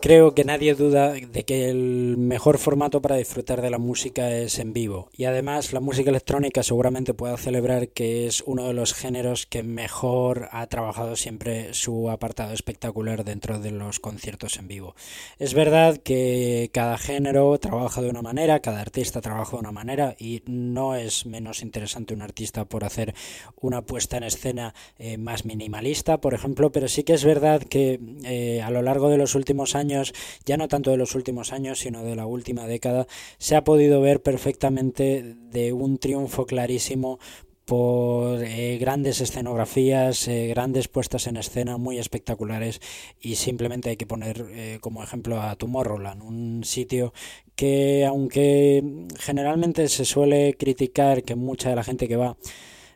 Creo 0.00 0.32
que 0.32 0.44
nadie 0.44 0.76
duda 0.76 1.12
de 1.12 1.44
que 1.44 1.68
el 1.68 2.16
mejor 2.18 2.58
formato 2.58 3.02
para 3.02 3.16
disfrutar 3.16 3.60
de 3.60 3.70
la 3.70 3.78
música 3.78 4.30
es 4.30 4.60
en 4.60 4.72
vivo 4.72 5.10
y 5.12 5.24
además 5.24 5.72
la 5.72 5.80
música 5.80 6.10
electrónica 6.10 6.62
seguramente 6.62 7.14
pueda 7.14 7.36
celebrar 7.36 7.88
que 7.88 8.28
es 8.28 8.44
uno 8.46 8.68
de 8.68 8.74
los 8.74 8.94
géneros 8.94 9.46
que 9.46 9.64
mejor 9.64 10.50
ha 10.52 10.68
trabajado 10.68 11.16
siempre 11.16 11.74
su 11.74 12.10
apartado 12.10 12.52
espectacular 12.52 13.24
dentro 13.24 13.58
de 13.58 13.72
los 13.72 13.98
conciertos 13.98 14.58
en 14.58 14.68
vivo. 14.68 14.94
Es 15.40 15.52
verdad 15.52 15.96
que 15.96 16.70
cada 16.72 16.96
género 16.96 17.58
trabaja 17.58 18.00
de 18.00 18.08
una 18.08 18.22
manera, 18.22 18.60
cada 18.60 18.80
artista 18.80 19.20
trabaja 19.20 19.56
de 19.56 19.60
una 19.60 19.72
manera 19.72 20.14
y 20.16 20.44
no 20.46 20.94
es 20.94 21.26
menos 21.26 21.60
interesante 21.60 22.14
un 22.14 22.22
artista 22.22 22.66
por 22.66 22.84
hacer 22.84 23.14
una 23.60 23.82
puesta 23.82 24.16
en 24.16 24.22
escena 24.22 24.74
eh, 24.96 25.18
más 25.18 25.44
minimalista, 25.44 26.20
por 26.20 26.34
ejemplo, 26.34 26.70
pero 26.70 26.86
sí 26.86 27.02
que 27.02 27.14
es 27.14 27.24
verdad 27.24 27.62
que 27.62 27.98
eh, 28.22 28.62
a 28.62 28.70
lo 28.70 28.82
largo 28.82 29.08
de 29.08 29.18
los 29.18 29.34
últimos 29.34 29.74
años 29.74 29.87
ya 30.44 30.56
no 30.56 30.68
tanto 30.68 30.90
de 30.90 30.96
los 30.96 31.14
últimos 31.14 31.52
años, 31.52 31.80
sino 31.80 32.02
de 32.02 32.16
la 32.16 32.26
última 32.26 32.66
década, 32.66 33.06
se 33.38 33.56
ha 33.56 33.64
podido 33.64 34.00
ver 34.00 34.22
perfectamente 34.22 35.36
de 35.50 35.72
un 35.72 35.98
triunfo 35.98 36.46
clarísimo 36.46 37.18
por 37.68 38.42
eh, 38.42 38.78
grandes 38.78 39.20
escenografías, 39.20 40.26
eh, 40.26 40.46
grandes 40.46 40.88
puestas 40.88 41.26
en 41.26 41.36
escena 41.36 41.76
muy 41.76 41.98
espectaculares 41.98 42.80
y 43.20 43.34
simplemente 43.34 43.90
hay 43.90 43.98
que 43.98 44.06
poner 44.06 44.46
eh, 44.52 44.78
como 44.80 45.02
ejemplo 45.02 45.38
a 45.42 45.54
Tomorrowland, 45.54 46.22
un 46.22 46.64
sitio 46.64 47.12
que 47.54 48.06
aunque 48.06 48.82
generalmente 49.18 49.86
se 49.88 50.06
suele 50.06 50.54
criticar 50.54 51.22
que 51.24 51.34
mucha 51.34 51.68
de 51.68 51.76
la 51.76 51.84
gente 51.84 52.08
que 52.08 52.16
va 52.16 52.38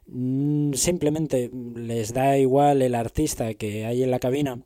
mm, 0.06 0.72
simplemente 0.72 1.50
les 1.74 2.14
da 2.14 2.38
igual 2.38 2.80
el 2.80 2.94
artista 2.94 3.52
que 3.52 3.84
hay 3.84 4.02
en 4.02 4.10
la 4.10 4.20
cabina, 4.20 4.62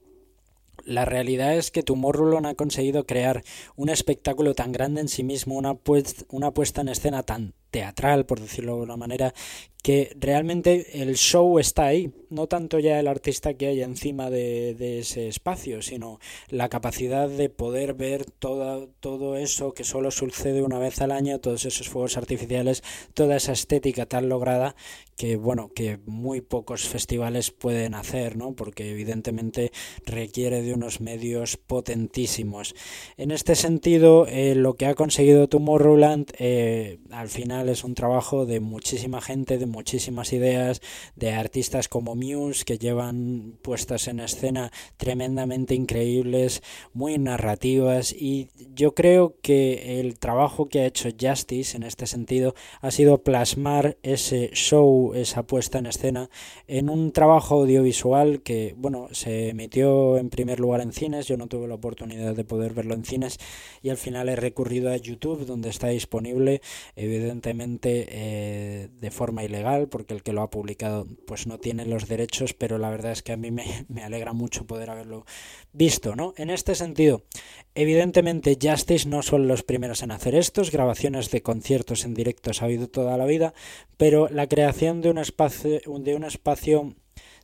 la 0.86 1.04
realidad 1.04 1.56
es 1.56 1.70
que 1.70 1.82
Tomorrowland 1.82 2.46
ha 2.46 2.54
conseguido 2.54 3.04
crear 3.06 3.42
un 3.74 3.90
espectáculo 3.90 4.54
tan 4.54 4.72
grande 4.72 5.00
en 5.00 5.08
sí 5.08 5.22
mismo, 5.22 5.56
una, 5.56 5.76
una 6.30 6.50
puesta 6.52 6.80
en 6.80 6.88
escena 6.88 7.22
tan 7.22 7.54
teatral, 7.76 8.24
por 8.24 8.40
decirlo 8.40 8.76
de 8.76 8.84
una 8.84 8.96
manera, 8.96 9.34
que 9.86 10.16
realmente 10.18 11.00
el 11.02 11.14
show 11.14 11.60
está 11.60 11.84
ahí, 11.84 12.10
no 12.28 12.48
tanto 12.48 12.80
ya 12.80 12.98
el 12.98 13.06
artista 13.06 13.54
que 13.54 13.68
hay 13.68 13.82
encima 13.82 14.30
de, 14.30 14.98
ese 14.98 15.28
espacio, 15.28 15.80
sino 15.80 16.18
la 16.48 16.68
capacidad 16.68 17.28
de 17.28 17.50
poder 17.50 17.94
ver 17.94 18.24
toda, 18.24 18.86
todo 18.98 19.36
eso 19.36 19.74
que 19.74 19.84
solo 19.84 20.10
sucede 20.10 20.62
una 20.62 20.80
vez 20.80 21.00
al 21.02 21.12
año, 21.12 21.38
todos 21.38 21.66
esos 21.66 21.88
fuegos 21.88 22.16
artificiales, 22.16 22.82
toda 23.14 23.36
esa 23.36 23.52
estética 23.52 24.06
tan 24.06 24.28
lograda 24.28 24.74
que 25.16 25.36
bueno 25.36 25.70
que 25.74 25.98
muy 26.04 26.42
pocos 26.42 26.86
festivales 26.88 27.50
pueden 27.50 27.94
hacer 27.94 28.36
no 28.36 28.54
porque 28.54 28.90
evidentemente 28.90 29.72
requiere 30.04 30.60
de 30.60 30.74
unos 30.74 31.00
medios 31.00 31.56
potentísimos. 31.56 32.74
En 33.16 33.30
este 33.30 33.54
sentido 33.54 34.26
eh, 34.26 34.54
lo 34.54 34.74
que 34.74 34.86
ha 34.86 34.94
conseguido 34.94 35.48
Tomorrowland 35.48 36.32
eh, 36.38 36.98
al 37.10 37.28
final 37.28 37.65
es 37.68 37.84
un 37.84 37.94
trabajo 37.94 38.46
de 38.46 38.60
muchísima 38.60 39.20
gente 39.20 39.58
de 39.58 39.66
muchísimas 39.66 40.32
ideas 40.32 40.80
de 41.14 41.32
artistas 41.32 41.88
como 41.88 42.14
Muse 42.14 42.64
que 42.64 42.78
llevan 42.78 43.58
puestas 43.62 44.08
en 44.08 44.20
escena 44.20 44.72
tremendamente 44.96 45.74
increíbles 45.74 46.62
muy 46.92 47.18
narrativas 47.18 48.12
y 48.12 48.48
yo 48.74 48.94
creo 48.94 49.36
que 49.42 50.00
el 50.00 50.18
trabajo 50.18 50.68
que 50.68 50.80
ha 50.80 50.86
hecho 50.86 51.08
Justice 51.18 51.76
en 51.76 51.82
este 51.82 52.06
sentido 52.06 52.54
ha 52.80 52.90
sido 52.90 53.22
plasmar 53.22 53.96
ese 54.02 54.50
show 54.52 55.14
esa 55.14 55.44
puesta 55.44 55.78
en 55.78 55.86
escena 55.86 56.30
en 56.66 56.90
un 56.90 57.12
trabajo 57.12 57.60
audiovisual 57.60 58.42
que, 58.42 58.74
bueno, 58.76 59.08
se 59.12 59.50
emitió 59.50 60.18
en 60.18 60.30
primer 60.30 60.60
lugar 60.60 60.80
en 60.80 60.92
cines, 60.92 61.26
yo 61.26 61.36
no 61.36 61.46
tuve 61.46 61.68
la 61.68 61.74
oportunidad 61.74 62.34
de 62.34 62.44
poder 62.44 62.74
verlo 62.74 62.94
en 62.94 63.04
cines 63.04 63.38
y 63.82 63.90
al 63.90 63.96
final 63.96 64.28
he 64.28 64.36
recurrido 64.36 64.90
a 64.90 64.96
YouTube 64.96 65.46
donde 65.46 65.70
está 65.70 65.88
disponible, 65.88 66.60
evidentemente 66.96 67.45
eh, 67.52 68.88
de 68.90 69.10
forma 69.10 69.44
ilegal, 69.44 69.88
porque 69.88 70.14
el 70.14 70.22
que 70.22 70.32
lo 70.32 70.42
ha 70.42 70.50
publicado 70.50 71.06
pues 71.26 71.46
no 71.46 71.58
tiene 71.58 71.86
los 71.86 72.08
derechos, 72.08 72.54
pero 72.54 72.78
la 72.78 72.90
verdad 72.90 73.12
es 73.12 73.22
que 73.22 73.32
a 73.32 73.36
mí 73.36 73.50
me, 73.50 73.64
alegra 74.02 74.32
mucho 74.32 74.66
poder 74.66 74.90
haberlo 74.90 75.24
visto, 75.72 76.16
¿no? 76.16 76.34
En 76.36 76.50
este 76.50 76.74
sentido, 76.74 77.24
evidentemente 77.74 78.58
Justice 78.60 79.08
no 79.08 79.22
son 79.22 79.48
los 79.48 79.62
primeros 79.62 80.02
en 80.02 80.10
hacer 80.10 80.34
estos, 80.34 80.70
grabaciones 80.70 81.30
de 81.30 81.42
conciertos 81.42 82.04
en 82.04 82.14
directo 82.14 82.50
ha 82.60 82.64
habido 82.64 82.88
toda 82.88 83.16
la 83.16 83.26
vida, 83.26 83.54
pero 83.96 84.28
la 84.28 84.46
creación 84.46 85.00
de 85.00 85.10
un 85.10 85.18
espacio, 85.18 85.80
de 86.00 86.14
un 86.14 86.24
espacio 86.24 86.94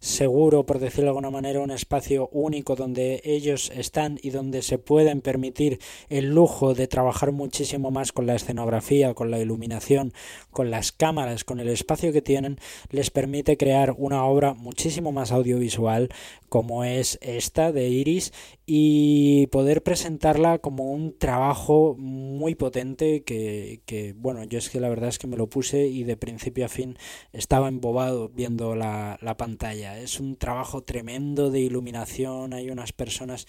seguro, 0.03 0.67
por 0.67 0.81
decirlo 0.81 1.05
de 1.05 1.09
alguna 1.11 1.31
manera, 1.31 1.61
un 1.61 1.71
espacio 1.71 2.29
único 2.33 2.75
donde 2.75 3.23
ellos 3.25 3.71
están 3.73 4.19
y 4.21 4.31
donde 4.31 4.63
se 4.63 4.77
pueden 4.77 5.21
permitir 5.21 5.79
el 6.09 6.31
lujo 6.31 6.75
de 6.75 6.89
trabajar 6.89 7.31
muchísimo 7.31 7.93
más 7.93 8.11
con 8.11 8.27
la 8.27 8.35
escenografía, 8.35 9.15
con 9.15 9.31
la 9.31 9.39
iluminación, 9.39 10.13
con 10.51 10.73
las 10.73 10.91
cámaras, 10.91 11.45
con 11.45 11.61
el 11.61 11.69
espacio 11.69 12.13
que 12.13 12.21
tienen, 12.21 12.59
les 12.91 13.11
permite 13.11 13.57
crear 13.57 13.95
una 13.97 14.25
obra 14.25 14.55
muchísimo 14.55 15.13
más 15.13 15.31
audiovisual 15.31 16.09
como 16.49 16.85
es 16.85 17.19
esta 17.23 17.71
de 17.71 17.89
Iris 17.89 18.33
y 18.75 19.49
poder 19.49 19.83
presentarla 19.83 20.59
como 20.59 20.93
un 20.93 21.19
trabajo 21.19 21.95
muy 21.99 22.55
potente 22.55 23.23
que, 23.23 23.83
que, 23.85 24.15
bueno, 24.15 24.45
yo 24.45 24.59
es 24.59 24.71
que 24.71 24.81
la 24.81 24.89
verdad 24.89 25.11
es 25.11 25.19
que 25.19 25.27
me 25.27 25.37
lo 25.37 25.47
puse 25.47 25.89
y 25.89 26.05
de 26.05 26.17
principio 26.17 26.65
a 26.65 26.71
fin 26.71 26.97
estaba 27.35 27.69
embobado 27.69 28.31
viendo 28.31 28.75
la, 28.75 29.19
la 29.21 29.37
pantalla. 29.37 29.99
Es 29.99 30.21
un 30.21 30.37
trabajo 30.37 30.85
tremendo 30.85 31.51
de 31.51 31.61
iluminación, 31.61 32.55
hay 32.55 32.71
unas 32.71 32.95
personas 32.95 33.47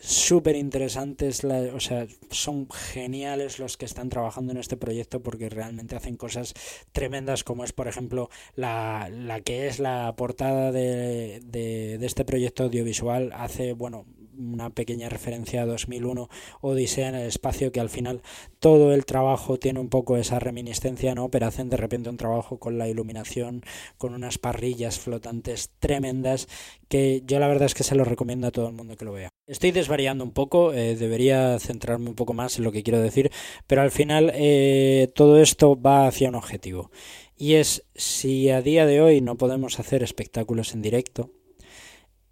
súper 0.00 0.56
interesantes, 0.56 1.44
o 1.44 1.80
sea, 1.80 2.06
son 2.30 2.68
geniales 2.70 3.58
los 3.58 3.76
que 3.76 3.84
están 3.84 4.08
trabajando 4.08 4.52
en 4.52 4.58
este 4.58 4.76
proyecto 4.76 5.22
porque 5.22 5.48
realmente 5.48 5.96
hacen 5.96 6.16
cosas 6.16 6.54
tremendas 6.92 7.44
como 7.44 7.64
es, 7.64 7.72
por 7.72 7.88
ejemplo, 7.88 8.30
la, 8.54 9.08
la 9.10 9.40
que 9.40 9.68
es 9.68 9.80
la 9.80 10.14
portada 10.16 10.72
de, 10.72 11.40
de, 11.44 11.98
de 11.98 12.06
este 12.06 12.24
proyecto 12.24 12.64
audiovisual. 12.64 13.32
Hace, 13.34 13.72
bueno, 13.72 14.06
una 14.38 14.70
pequeña 14.70 15.08
referencia 15.08 15.62
a 15.62 15.66
2001 15.66 16.28
Odisea 16.60 17.08
en 17.08 17.14
el 17.14 17.26
espacio 17.26 17.72
que 17.72 17.80
al 17.80 17.90
final 17.90 18.22
todo 18.58 18.92
el 18.92 19.04
trabajo 19.04 19.58
tiene 19.58 19.80
un 19.80 19.88
poco 19.88 20.16
esa 20.16 20.38
reminiscencia 20.38 21.14
no 21.14 21.30
pero 21.30 21.46
hacen 21.46 21.70
de 21.70 21.76
repente 21.76 22.10
un 22.10 22.16
trabajo 22.16 22.58
con 22.58 22.78
la 22.78 22.88
iluminación 22.88 23.62
con 23.98 24.14
unas 24.14 24.38
parrillas 24.38 24.98
flotantes 24.98 25.70
tremendas 25.78 26.48
que 26.88 27.22
yo 27.26 27.38
la 27.38 27.48
verdad 27.48 27.66
es 27.66 27.74
que 27.74 27.84
se 27.84 27.94
lo 27.94 28.04
recomiendo 28.04 28.46
a 28.46 28.52
todo 28.52 28.68
el 28.68 28.74
mundo 28.74 28.96
que 28.96 29.04
lo 29.04 29.12
vea. 29.12 29.28
Estoy 29.46 29.72
desvariando 29.72 30.24
un 30.24 30.32
poco 30.32 30.72
eh, 30.72 30.96
debería 30.96 31.58
centrarme 31.58 32.08
un 32.08 32.14
poco 32.14 32.32
más 32.32 32.58
en 32.58 32.64
lo 32.64 32.72
que 32.72 32.82
quiero 32.82 33.00
decir 33.00 33.30
pero 33.66 33.82
al 33.82 33.90
final 33.90 34.32
eh, 34.34 35.10
todo 35.14 35.40
esto 35.40 35.80
va 35.80 36.06
hacia 36.06 36.28
un 36.28 36.34
objetivo 36.34 36.90
y 37.36 37.54
es 37.54 37.84
si 37.94 38.50
a 38.50 38.62
día 38.62 38.86
de 38.86 39.00
hoy 39.00 39.20
no 39.20 39.36
podemos 39.36 39.78
hacer 39.78 40.02
espectáculos 40.02 40.74
en 40.74 40.82
directo 40.82 41.30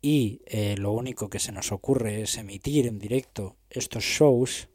y 0.05 0.43
eh, 0.45 0.75
lo 0.77 0.93
único 0.93 1.31
que 1.31 1.39
se 1.39 1.51
nos 1.51 1.73
ocurre 1.73 2.21
es 2.21 2.37
emitir 2.37 2.87
en 2.87 2.99
directo 2.99 3.57
estos 3.71 4.05
shows, 4.05 4.69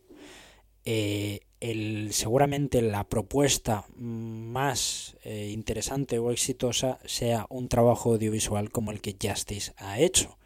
eh, 0.85 1.41
el, 1.59 2.09
seguramente 2.13 2.81
la 2.81 3.07
propuesta 3.07 3.85
más 3.95 5.17
eh, 5.21 5.51
interesante 5.53 6.17
o 6.17 6.31
exitosa 6.31 6.97
sea 7.05 7.45
un 7.51 7.69
trabajo 7.69 8.13
audiovisual 8.13 8.71
como 8.71 8.89
el 8.89 9.01
que 9.01 9.17
Justice 9.21 9.71
ha 9.77 9.99
hecho. 9.99 10.39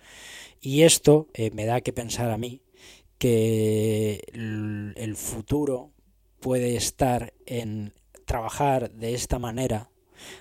Y 0.60 0.82
esto 0.82 1.30
me 1.54 1.66
da 1.66 1.80
que 1.80 1.94
pensar 1.94 2.30
a 2.30 2.38
mí 2.38 2.62
que 3.18 4.22
el 4.34 5.16
futuro 5.16 5.92
puede 6.42 6.76
estar 6.76 7.34
en 7.46 7.94
trabajar 8.26 8.92
de 8.92 9.14
esta 9.14 9.40
manera, 9.40 9.92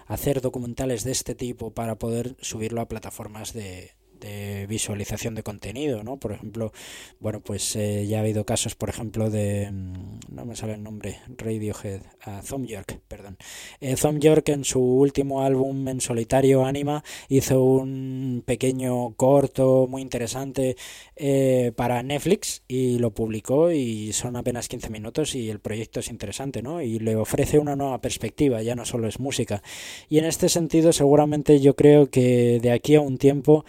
hacer 0.06 0.40
documentales 0.40 1.04
de 1.04 1.12
este 1.12 1.36
tipo 1.36 1.72
para 1.72 1.96
poder 1.96 2.36
subirlo 2.40 2.80
a 2.80 2.88
plataformas 2.88 3.52
de, 3.52 3.92
de 4.22 4.66
visualización 4.68 5.34
de 5.34 5.42
contenido, 5.42 6.02
¿no? 6.02 6.16
Por 6.16 6.32
ejemplo, 6.32 6.72
bueno, 7.20 7.40
pues 7.40 7.76
eh, 7.76 8.06
ya 8.06 8.18
ha 8.18 8.20
habido 8.20 8.46
casos, 8.46 8.74
por 8.74 8.88
ejemplo, 8.88 9.30
de, 9.30 9.70
mm, 9.70 10.34
no 10.34 10.44
me 10.44 10.56
sale 10.56 10.74
el 10.74 10.82
nombre, 10.82 11.18
Radiohead, 11.36 12.00
uh, 12.26 12.46
Thom 12.48 12.64
York, 12.66 13.00
perdón. 13.08 13.36
Eh, 13.80 13.96
Thom 14.00 14.20
York 14.20 14.48
en 14.50 14.64
su 14.64 14.80
último 14.80 15.42
álbum 15.42 15.88
en 15.88 16.00
solitario, 16.00 16.64
Anima, 16.64 17.02
hizo 17.28 17.62
un 17.62 18.42
pequeño 18.46 19.14
corto 19.14 19.86
muy 19.88 20.02
interesante 20.02 20.76
eh, 21.16 21.72
para 21.76 22.02
Netflix 22.02 22.62
y 22.68 22.98
lo 22.98 23.12
publicó 23.12 23.72
y 23.72 24.12
son 24.12 24.36
apenas 24.36 24.68
15 24.68 24.90
minutos 24.90 25.34
y 25.34 25.50
el 25.50 25.60
proyecto 25.60 26.00
es 26.00 26.08
interesante, 26.08 26.62
¿no? 26.62 26.80
Y 26.80 26.98
le 26.98 27.16
ofrece 27.16 27.58
una 27.58 27.76
nueva 27.76 28.00
perspectiva, 28.00 28.62
ya 28.62 28.76
no 28.76 28.84
solo 28.84 29.08
es 29.08 29.18
música. 29.18 29.62
Y 30.08 30.18
en 30.18 30.24
este 30.26 30.48
sentido, 30.48 30.92
seguramente 30.92 31.60
yo 31.60 31.74
creo 31.74 32.08
que 32.10 32.60
de 32.60 32.70
aquí 32.70 32.94
a 32.94 33.00
un 33.00 33.18
tiempo 33.18 33.64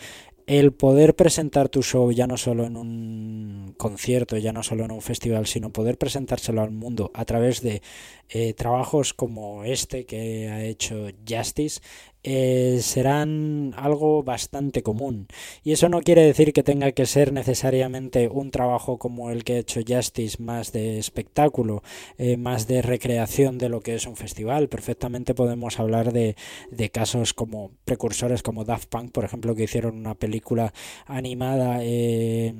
el 0.47 0.73
poder 0.73 1.15
presentar 1.15 1.69
tu 1.69 1.81
show 1.81 2.11
ya 2.11 2.27
no 2.27 2.37
solo 2.37 2.65
en 2.65 2.77
un 2.77 3.75
concierto, 3.77 4.37
ya 4.37 4.53
no 4.53 4.63
solo 4.63 4.85
en 4.85 4.91
un 4.91 5.01
festival, 5.01 5.47
sino 5.47 5.71
poder 5.71 5.97
presentárselo 5.97 6.61
al 6.61 6.71
mundo 6.71 7.11
a 7.13 7.25
través 7.25 7.61
de 7.61 7.81
eh, 8.29 8.53
trabajos 8.53 9.13
como 9.13 9.63
este 9.63 10.05
que 10.05 10.49
ha 10.49 10.63
hecho 10.63 11.07
Justice, 11.27 11.81
eh, 12.23 12.79
serán 12.81 13.73
algo 13.77 14.23
bastante 14.23 14.83
común. 14.83 15.27
Y 15.63 15.71
eso 15.73 15.89
no 15.89 16.01
quiere 16.01 16.23
decir 16.23 16.53
que 16.53 16.63
tenga 16.63 16.91
que 16.91 17.05
ser 17.05 17.33
necesariamente 17.33 18.27
un 18.29 18.51
trabajo 18.51 18.97
como 18.97 19.29
el 19.31 19.43
que 19.43 19.53
ha 19.53 19.59
hecho 19.59 19.81
Justice, 19.87 20.41
más 20.41 20.71
de 20.71 20.99
espectáculo, 20.99 21.83
eh, 22.17 22.37
más 22.37 22.67
de 22.67 22.81
recreación 22.81 23.57
de 23.57 23.69
lo 23.69 23.81
que 23.81 23.95
es 23.95 24.07
un 24.07 24.15
festival. 24.15 24.69
Perfectamente 24.69 25.33
podemos 25.33 25.79
hablar 25.79 26.13
de, 26.13 26.35
de 26.71 26.89
casos 26.89 27.33
como 27.33 27.71
precursores 27.85 28.43
como 28.43 28.65
Daft 28.65 28.89
Punk, 28.89 29.11
por 29.11 29.25
ejemplo, 29.25 29.55
que 29.55 29.63
hicieron 29.63 29.97
una 29.97 30.15
película 30.15 30.73
animada. 31.05 31.79
Eh, 31.81 32.53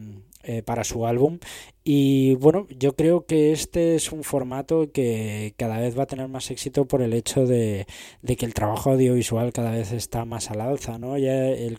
eh, 0.44 0.62
para 0.64 0.84
su 0.84 1.06
álbum. 1.06 1.40
Y 1.84 2.36
bueno, 2.36 2.68
yo 2.70 2.96
creo 2.96 3.26
que 3.26 3.52
este 3.52 3.96
es 3.96 4.12
un 4.12 4.24
formato 4.24 4.92
que 4.92 5.54
cada 5.58 5.80
vez 5.80 5.98
va 5.98 6.04
a 6.04 6.08
tener 6.08 6.28
más 6.30 6.52
éxito 6.52 6.86
por 6.86 7.02
el 7.02 7.14
hecho 7.14 7.46
de, 7.46 7.86
que 8.26 8.46
el 8.46 8.54
trabajo 8.54 8.92
audiovisual 8.92 9.52
cada 9.54 9.72
vez 9.72 9.92
está 9.92 10.26
más 10.26 10.50
al 10.52 10.62
alza, 10.62 10.98
¿no? 10.98 11.18
Ya 11.18 11.34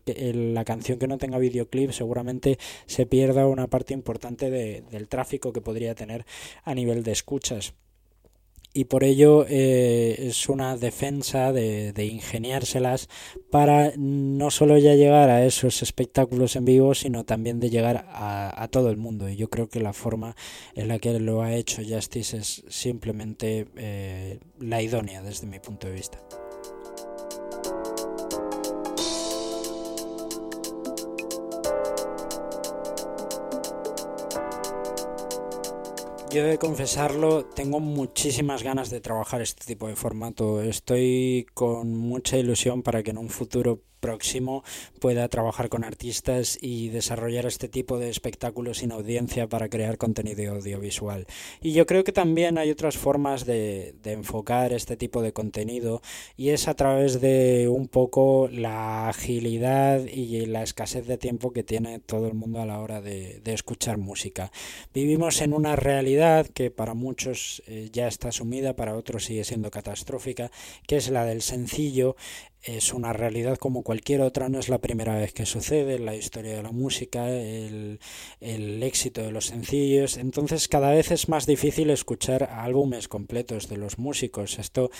la 0.06 0.64
canción 0.64 0.99
que 0.99 1.09
no 1.09 1.18
tenga 1.18 1.38
videoclip 1.38 1.90
seguramente 1.92 2.59
se 2.87 3.06
pierda 3.06 3.47
una 3.47 3.66
parte 3.68 3.94
importante 3.94 4.50
de, 4.50 4.83
del 4.90 5.09
tráfico 5.09 5.52
que 5.52 5.61
podría 5.61 5.94
tener 5.94 6.26
a 6.64 6.75
nivel 6.75 7.02
de 7.02 7.12
escuchas 7.12 7.75
y 8.75 8.87
por 8.87 9.04
ello 9.04 9.47
eh, 9.49 10.16
es 10.19 10.49
una 10.49 10.76
defensa 10.76 11.52
de, 11.52 11.93
ingeniárselas 12.04 13.09
para 13.50 13.93
no 13.97 14.50
solo 14.50 14.76
ya 14.78 14.95
llegar 14.95 15.31
a 15.31 15.45
esos 15.47 15.83
espectáculos 15.83 16.57
en 16.57 16.64
vivo, 16.64 16.95
sino 16.95 17.25
también 17.25 17.61
de 17.61 17.71
llegar 17.71 18.04
a, 18.09 18.62
a, 18.62 18.69
todo 18.69 18.90
el 18.90 18.97
mundo. 18.97 19.28
Y 19.28 19.37
yo 19.37 19.49
creo 19.49 19.69
que 19.69 19.81
la 19.81 19.93
forma 19.93 20.35
en 20.75 20.88
la 20.88 20.99
que 20.99 21.19
lo 21.21 21.43
ha 21.43 21.54
hecho 21.54 21.83
Justice 21.88 22.37
es 22.37 22.64
simplemente 22.69 23.69
eh, 23.76 24.40
la 24.59 24.83
idónea 24.83 25.23
desde 25.23 25.47
mi 25.47 25.61
punto 25.61 25.87
de 25.87 25.95
vista. 25.95 26.19
Yo 36.35 36.45
de 36.45 36.59
confesarlo, 36.59 37.45
tengo 37.45 37.79
muchísimas 37.79 38.64
ganas 38.64 38.91
de 38.91 39.00
trabajar 39.00 39.41
este 39.41 39.64
tipo 39.64 39.87
de 39.87 39.95
formato. 39.95 40.61
Estoy 40.61 41.47
con 41.55 41.97
mucha 41.97 42.37
ilusión 42.37 42.83
para 42.83 43.05
que 43.05 43.12
en 43.12 43.19
un 43.19 43.29
futuro 43.29 43.83
próximo 44.04 44.62
pueda 45.00 45.26
trabajar 45.28 45.70
con 45.70 45.82
artistas 45.82 46.58
y 46.61 46.90
desarrollar 46.90 47.46
este 47.46 47.68
tipo 47.68 47.99
de 47.99 48.11
espectáculos 48.11 48.78
sin 48.78 48.92
audiencia 48.92 49.49
para 49.49 49.70
crear 49.70 49.96
contenido 49.96 50.52
audiovisual. 50.52 51.26
Y 51.62 51.73
yo 51.73 51.87
creo 51.87 52.04
que 52.04 52.12
también 52.12 52.58
hay 52.58 52.70
otras 52.70 52.99
formas 52.99 53.46
de, 53.46 53.94
enfocar 54.04 54.75
este 54.75 54.99
tipo 54.99 55.23
de 55.23 55.32
contenido 55.32 56.02
y 56.37 56.50
es 56.50 56.68
a 56.68 56.75
través 56.75 57.23
de 57.23 57.68
un 57.70 57.88
poco 57.88 58.49
la 58.52 59.08
agilidad 59.08 60.04
y 60.04 60.44
la 60.44 60.62
escasez 60.62 61.06
de 61.06 61.16
tiempo 61.16 61.54
que 61.54 61.62
tiene 61.62 61.99
todo 61.99 62.28
el 62.28 62.34
mundo 62.34 62.61
a 62.61 62.66
la 62.66 62.80
hora 62.80 63.00
de, 63.00 63.40
escuchar 63.46 63.96
música. 63.96 64.50
Vivimos 64.92 65.40
en 65.40 65.54
una 65.54 65.76
realidad 65.76 66.46
que 66.46 66.70
para 66.70 66.92
muchos 66.92 67.62
eh, 67.66 67.88
ya 67.90 68.06
está 68.08 68.28
asumida, 68.28 68.76
para 68.76 68.96
otros 68.96 69.25
sigue 69.25 69.44
siendo 69.44 69.70
catastrófica, 69.70 70.50
que 70.87 70.96
es 70.96 71.08
la 71.08 71.25
del 71.25 71.40
sencillo 71.40 72.16
es 72.64 72.94
una 72.94 73.12
realidad 73.12 73.59
como 73.59 73.83
cualquier 73.83 74.23
otra, 74.23 74.49
no 74.49 74.59
es 74.59 74.68
la 74.68 74.78
primera 74.78 75.16
vez 75.16 75.33
que 75.33 75.47
sucede 75.47 75.97
en 75.97 76.06
la 76.06 76.16
historia 76.16 76.56
de 76.56 76.62
la 76.62 76.73
música, 76.73 77.28
el, 77.28 78.00
el, 78.40 78.83
éxito 78.83 79.23
de 79.23 79.30
los 79.30 79.47
sencillos, 79.47 80.16
entonces 80.16 80.66
cada 80.68 80.90
vez 80.90 81.11
es 81.11 81.28
más 81.28 81.47
difícil 81.47 81.90
escuchar 81.90 82.44
álbumes 82.44 83.09
completos 83.09 83.68
de 83.68 83.76
los 83.76 83.99
músicos. 83.99 84.59
Esto 84.59 84.90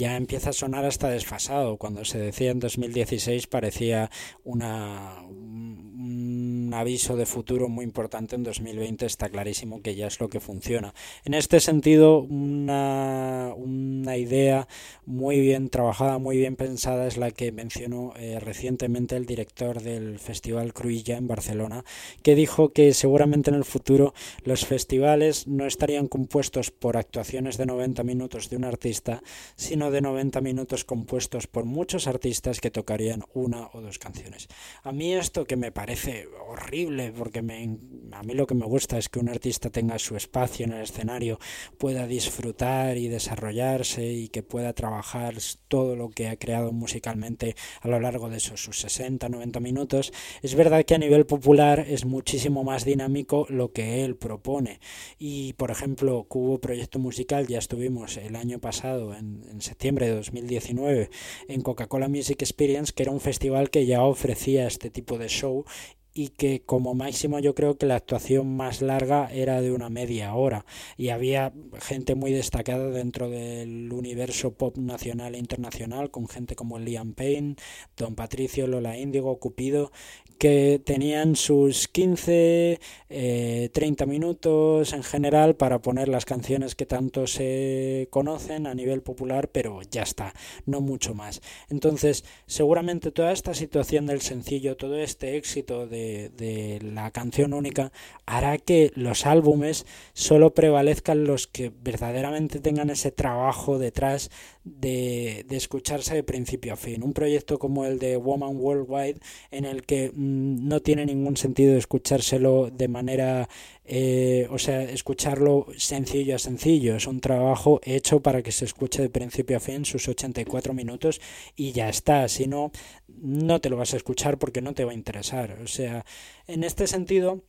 ya 0.00 0.16
empieza 0.16 0.50
a 0.50 0.54
sonar 0.54 0.86
hasta 0.86 1.10
desfasado. 1.10 1.76
Cuando 1.76 2.06
se 2.06 2.18
decía 2.18 2.50
en 2.52 2.58
2016 2.58 3.46
parecía 3.46 4.10
una, 4.44 5.20
un 5.28 6.72
aviso 6.72 7.16
de 7.16 7.26
futuro 7.26 7.68
muy 7.68 7.84
importante. 7.84 8.34
En 8.34 8.42
2020 8.42 9.04
está 9.04 9.28
clarísimo 9.28 9.82
que 9.82 9.94
ya 9.94 10.06
es 10.06 10.18
lo 10.18 10.30
que 10.30 10.40
funciona. 10.40 10.94
En 11.24 11.34
este 11.34 11.60
sentido, 11.60 12.20
una, 12.20 13.52
una 13.54 14.16
idea 14.16 14.66
muy 15.04 15.38
bien 15.38 15.68
trabajada, 15.68 16.16
muy 16.16 16.38
bien 16.38 16.56
pensada 16.56 17.06
es 17.06 17.18
la 17.18 17.30
que 17.30 17.52
mencionó 17.52 18.14
eh, 18.16 18.40
recientemente 18.40 19.16
el 19.16 19.26
director 19.26 19.82
del 19.82 20.18
Festival 20.18 20.72
Cruilla 20.72 21.18
en 21.18 21.28
Barcelona, 21.28 21.84
que 22.22 22.34
dijo 22.34 22.72
que 22.72 22.94
seguramente 22.94 23.50
en 23.50 23.56
el 23.56 23.64
futuro 23.64 24.14
los 24.44 24.64
festivales 24.64 25.46
no 25.46 25.66
estarían 25.66 26.08
compuestos 26.08 26.70
por 26.70 26.96
actuaciones 26.96 27.58
de 27.58 27.66
90 27.66 28.02
minutos 28.04 28.48
de 28.48 28.56
un 28.56 28.64
artista, 28.64 29.22
sino 29.56 29.89
de 29.90 30.00
90 30.00 30.40
minutos 30.40 30.84
compuestos 30.84 31.46
por 31.46 31.64
muchos 31.64 32.06
artistas 32.06 32.60
que 32.60 32.70
tocarían 32.70 33.24
una 33.34 33.68
o 33.72 33.80
dos 33.80 33.98
canciones. 33.98 34.48
A 34.82 34.92
mí 34.92 35.14
esto 35.14 35.46
que 35.46 35.56
me 35.56 35.72
parece 35.72 36.28
horrible, 36.48 37.12
porque 37.12 37.42
me, 37.42 37.78
a 38.12 38.22
mí 38.22 38.34
lo 38.34 38.46
que 38.46 38.54
me 38.54 38.66
gusta 38.66 38.98
es 38.98 39.08
que 39.08 39.18
un 39.18 39.28
artista 39.28 39.70
tenga 39.70 39.98
su 39.98 40.16
espacio 40.16 40.66
en 40.66 40.72
el 40.72 40.82
escenario, 40.82 41.38
pueda 41.78 42.06
disfrutar 42.06 42.96
y 42.96 43.08
desarrollarse 43.08 44.12
y 44.12 44.28
que 44.28 44.42
pueda 44.42 44.72
trabajar 44.72 45.34
todo 45.68 45.96
lo 45.96 46.10
que 46.10 46.28
ha 46.28 46.36
creado 46.36 46.72
musicalmente 46.72 47.56
a 47.80 47.88
lo 47.88 48.00
largo 48.00 48.28
de 48.28 48.36
esos 48.36 48.62
sus 48.62 48.80
60, 48.80 49.28
90 49.28 49.60
minutos. 49.60 50.12
Es 50.42 50.54
verdad 50.54 50.84
que 50.84 50.94
a 50.94 50.98
nivel 50.98 51.26
popular 51.26 51.80
es 51.88 52.04
muchísimo 52.04 52.64
más 52.64 52.84
dinámico 52.84 53.46
lo 53.48 53.72
que 53.72 54.04
él 54.04 54.16
propone. 54.16 54.80
Y 55.18 55.54
por 55.54 55.70
ejemplo, 55.70 56.24
Cubo 56.24 56.60
Proyecto 56.60 56.98
Musical 56.98 57.46
ya 57.46 57.58
estuvimos 57.58 58.16
el 58.16 58.36
año 58.36 58.60
pasado 58.60 59.14
en, 59.14 59.44
en 59.50 59.60
septiembre 59.70 60.06
de 60.06 60.16
2019 60.16 61.10
en 61.46 61.60
Coca-Cola 61.60 62.08
Music 62.08 62.42
Experience, 62.42 62.92
que 62.92 63.04
era 63.04 63.12
un 63.12 63.20
festival 63.20 63.70
que 63.70 63.86
ya 63.86 64.02
ofrecía 64.02 64.66
este 64.66 64.90
tipo 64.90 65.16
de 65.16 65.28
show 65.28 65.64
y 66.12 66.28
que 66.28 66.62
como 66.62 66.94
máximo 66.94 67.38
yo 67.38 67.54
creo 67.54 67.76
que 67.78 67.86
la 67.86 67.96
actuación 67.96 68.56
más 68.56 68.82
larga 68.82 69.30
era 69.32 69.60
de 69.60 69.72
una 69.72 69.90
media 69.90 70.34
hora 70.34 70.64
y 70.96 71.10
había 71.10 71.52
gente 71.80 72.14
muy 72.14 72.32
destacada 72.32 72.90
dentro 72.90 73.28
del 73.28 73.92
universo 73.92 74.52
pop 74.52 74.76
nacional 74.76 75.34
e 75.34 75.38
internacional 75.38 76.10
con 76.10 76.28
gente 76.28 76.56
como 76.56 76.78
Liam 76.78 77.14
Payne, 77.14 77.56
Don 77.96 78.14
Patricio, 78.14 78.66
Lola 78.66 78.98
Índigo, 78.98 79.38
Cupido 79.38 79.92
que 80.40 80.80
tenían 80.82 81.36
sus 81.36 81.86
15, 81.86 82.80
30 83.08 83.10
eh, 83.10 84.06
minutos 84.06 84.94
en 84.94 85.02
general 85.02 85.54
para 85.54 85.82
poner 85.82 86.08
las 86.08 86.24
canciones 86.24 86.74
que 86.74 86.86
tanto 86.86 87.26
se 87.26 88.08
conocen 88.10 88.66
a 88.66 88.74
nivel 88.74 89.02
popular, 89.02 89.50
pero 89.50 89.82
ya 89.82 90.02
está, 90.02 90.32
no 90.64 90.80
mucho 90.80 91.14
más. 91.14 91.42
Entonces, 91.68 92.24
seguramente 92.46 93.10
toda 93.10 93.32
esta 93.32 93.52
situación 93.52 94.06
del 94.06 94.22
sencillo, 94.22 94.78
todo 94.78 94.96
este 94.96 95.36
éxito 95.36 95.86
de, 95.86 95.99
de 96.36 96.78
la 96.82 97.10
canción 97.10 97.52
única, 97.52 97.92
hará 98.26 98.58
que 98.58 98.92
los 98.94 99.26
álbumes 99.26 99.86
solo 100.12 100.54
prevalezcan 100.54 101.24
los 101.24 101.46
que 101.46 101.72
verdaderamente 101.82 102.60
tengan 102.60 102.90
ese 102.90 103.10
trabajo 103.10 103.78
detrás 103.78 104.30
de, 104.64 105.46
escucharse 105.50 106.14
de 106.14 106.22
principio 106.22 106.72
a 106.72 106.76
fin. 106.76 107.02
Un 107.02 107.12
proyecto 107.12 107.58
como 107.58 107.84
el 107.84 107.98
de 107.98 108.16
Woman 108.16 108.56
Worldwide, 108.56 109.20
en 109.50 109.64
el 109.64 109.82
que 109.82 110.10
mm, 110.14 110.68
no 110.68 110.80
tiene 110.80 111.06
ningún 111.06 111.36
sentido 111.36 111.76
escuchárselo 111.76 112.70
de 112.70 112.88
manera, 112.88 113.48
eh, 113.84 114.46
o 114.50 114.58
sea, 114.58 114.82
escucharlo 114.82 115.66
sencillo 115.76 116.36
a 116.36 116.38
sencillo. 116.38 116.96
Es 116.96 117.06
un 117.06 117.20
trabajo 117.20 117.80
hecho 117.82 118.20
para 118.20 118.42
que 118.42 118.52
se 118.52 118.64
escuche 118.64 119.02
de 119.02 119.10
principio 119.10 119.56
a 119.56 119.60
fin 119.60 119.84
sus 119.84 120.08
84 120.08 120.74
minutos 120.74 121.20
y 121.56 121.72
ya 121.72 121.88
está. 121.88 122.28
Si 122.28 122.46
no, 122.46 122.70
no 123.08 123.60
te 123.60 123.68
lo 123.68 123.76
vas 123.76 123.94
a 123.94 123.96
escuchar 123.96 124.38
porque 124.38 124.62
no 124.62 124.74
te 124.74 124.84
va 124.84 124.92
a 124.92 124.94
interesar. 124.94 125.58
O 125.62 125.66
sea, 125.66 126.04
en 126.46 126.64
este 126.64 126.86
sentido 126.86 127.42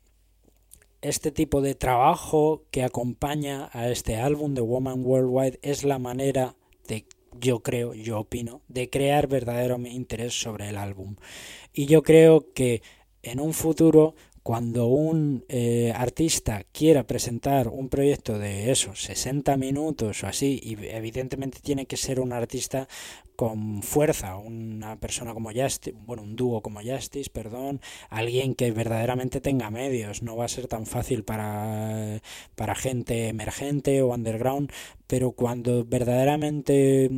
este 1.02 1.32
tipo 1.32 1.62
de 1.62 1.76
trabajo 1.76 2.65
que 2.70 2.84
acompaña 2.84 3.70
a 3.74 3.89
este 3.89 4.17
álbum 4.17 4.54
de 4.54 4.62
Woman 4.62 5.04
Worldwide 5.04 5.60
es 5.63 5.84
la 5.84 5.98
manera 5.98 6.56
de, 6.88 7.06
yo 7.39 7.62
creo, 7.62 7.94
yo 7.94 8.20
opino, 8.20 8.62
de 8.67 8.89
crear 8.89 9.28
verdadero 9.28 9.80
interés 9.80 10.39
sobre 10.39 10.70
el 10.70 10.78
álbum. 10.78 11.15
Y 11.74 11.88
yo 11.88 12.04
creo 12.04 12.54
que 12.54 12.84
en 13.24 13.39
un 13.39 13.54
futuro 13.54 14.15
cuando 14.44 14.88
un 14.88 15.46
eh, 15.50 15.94
artista 15.96 16.64
quiera 16.72 17.06
presentar 17.06 17.68
un 17.68 17.90
proyecto 17.90 18.40
de 18.40 18.72
esos 18.72 19.04
60 19.04 19.56
minutos 19.58 20.24
o 20.24 20.28
así, 20.28 20.60
y 20.64 20.78
evidentemente 20.88 21.60
tiene 21.62 21.86
que 21.86 21.98
ser 21.98 22.20
un 22.20 22.34
artista 22.34 22.88
con 23.36 23.82
fuerza, 23.82 24.36
una 24.38 25.00
persona 25.00 25.34
como 25.34 25.52
Justice, 25.52 25.98
bueno, 26.06 26.22
un 26.22 26.36
dúo 26.36 26.62
como 26.62 26.82
Justice, 26.82 27.30
perdón, 27.32 27.82
alguien 28.10 28.54
que 28.54 28.72
verdaderamente 28.72 29.42
tenga 29.42 29.72
medios, 29.72 30.22
no 30.22 30.36
va 30.36 30.46
a 30.46 30.48
ser 30.48 30.68
tan 30.68 30.86
fácil 30.86 31.24
para, 31.24 32.22
para 32.56 32.76
gente 32.76 33.30
emergente 33.30 34.02
o 34.04 34.14
underground, 34.14 34.72
pero 35.08 35.32
cuando 35.32 35.84
verdaderamente 35.86 37.10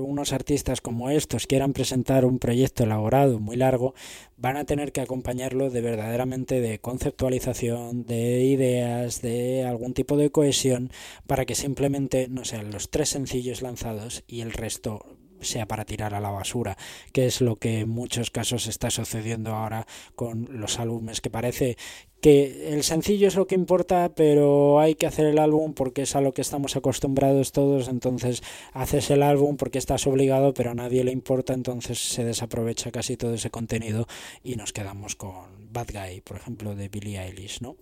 unos 0.00 0.32
artistas 0.32 0.80
como 0.80 1.10
estos 1.10 1.46
quieran 1.46 1.72
presentar 1.72 2.24
un 2.24 2.38
proyecto 2.38 2.84
elaborado 2.84 3.38
muy 3.38 3.56
largo, 3.56 3.94
van 4.36 4.56
a 4.56 4.64
tener 4.64 4.92
que 4.92 5.00
acompañarlo 5.00 5.70
de 5.70 5.80
verdaderamente 5.80 6.60
de 6.60 6.78
conceptualización, 6.78 8.04
de 8.04 8.44
ideas, 8.44 9.22
de 9.22 9.64
algún 9.64 9.94
tipo 9.94 10.16
de 10.16 10.30
cohesión, 10.30 10.90
para 11.26 11.44
que 11.44 11.54
simplemente 11.54 12.28
no 12.28 12.44
sean 12.44 12.70
los 12.70 12.90
tres 12.90 13.10
sencillos 13.10 13.62
lanzados 13.62 14.24
y 14.26 14.40
el 14.40 14.52
resto 14.52 15.16
sea 15.42 15.66
para 15.66 15.84
tirar 15.84 16.14
a 16.14 16.20
la 16.20 16.30
basura, 16.30 16.76
que 17.12 17.26
es 17.26 17.40
lo 17.40 17.56
que 17.56 17.80
en 17.80 17.88
muchos 17.88 18.30
casos 18.30 18.66
está 18.66 18.90
sucediendo 18.90 19.54
ahora 19.54 19.86
con 20.14 20.48
los 20.50 20.78
álbumes, 20.78 21.20
que 21.20 21.30
parece 21.30 21.76
que 22.22 22.72
el 22.72 22.84
sencillo 22.84 23.26
es 23.26 23.34
lo 23.34 23.48
que 23.48 23.56
importa, 23.56 24.12
pero 24.14 24.78
hay 24.78 24.94
que 24.94 25.06
hacer 25.06 25.26
el 25.26 25.40
álbum 25.40 25.74
porque 25.74 26.02
es 26.02 26.14
a 26.14 26.20
lo 26.20 26.32
que 26.32 26.40
estamos 26.40 26.76
acostumbrados 26.76 27.50
todos, 27.50 27.88
entonces 27.88 28.42
haces 28.72 29.10
el 29.10 29.24
álbum 29.24 29.56
porque 29.56 29.78
estás 29.78 30.06
obligado, 30.06 30.54
pero 30.54 30.70
a 30.70 30.74
nadie 30.74 31.02
le 31.02 31.10
importa, 31.10 31.52
entonces 31.52 31.98
se 31.98 32.24
desaprovecha 32.24 32.92
casi 32.92 33.16
todo 33.16 33.34
ese 33.34 33.50
contenido 33.50 34.06
y 34.44 34.54
nos 34.54 34.72
quedamos 34.72 35.16
con 35.16 35.72
Bad 35.72 35.88
Guy, 35.92 36.20
por 36.20 36.36
ejemplo, 36.36 36.76
de 36.76 36.88
Billie 36.88 37.20
Eilish, 37.20 37.60
¿no? 37.60 37.76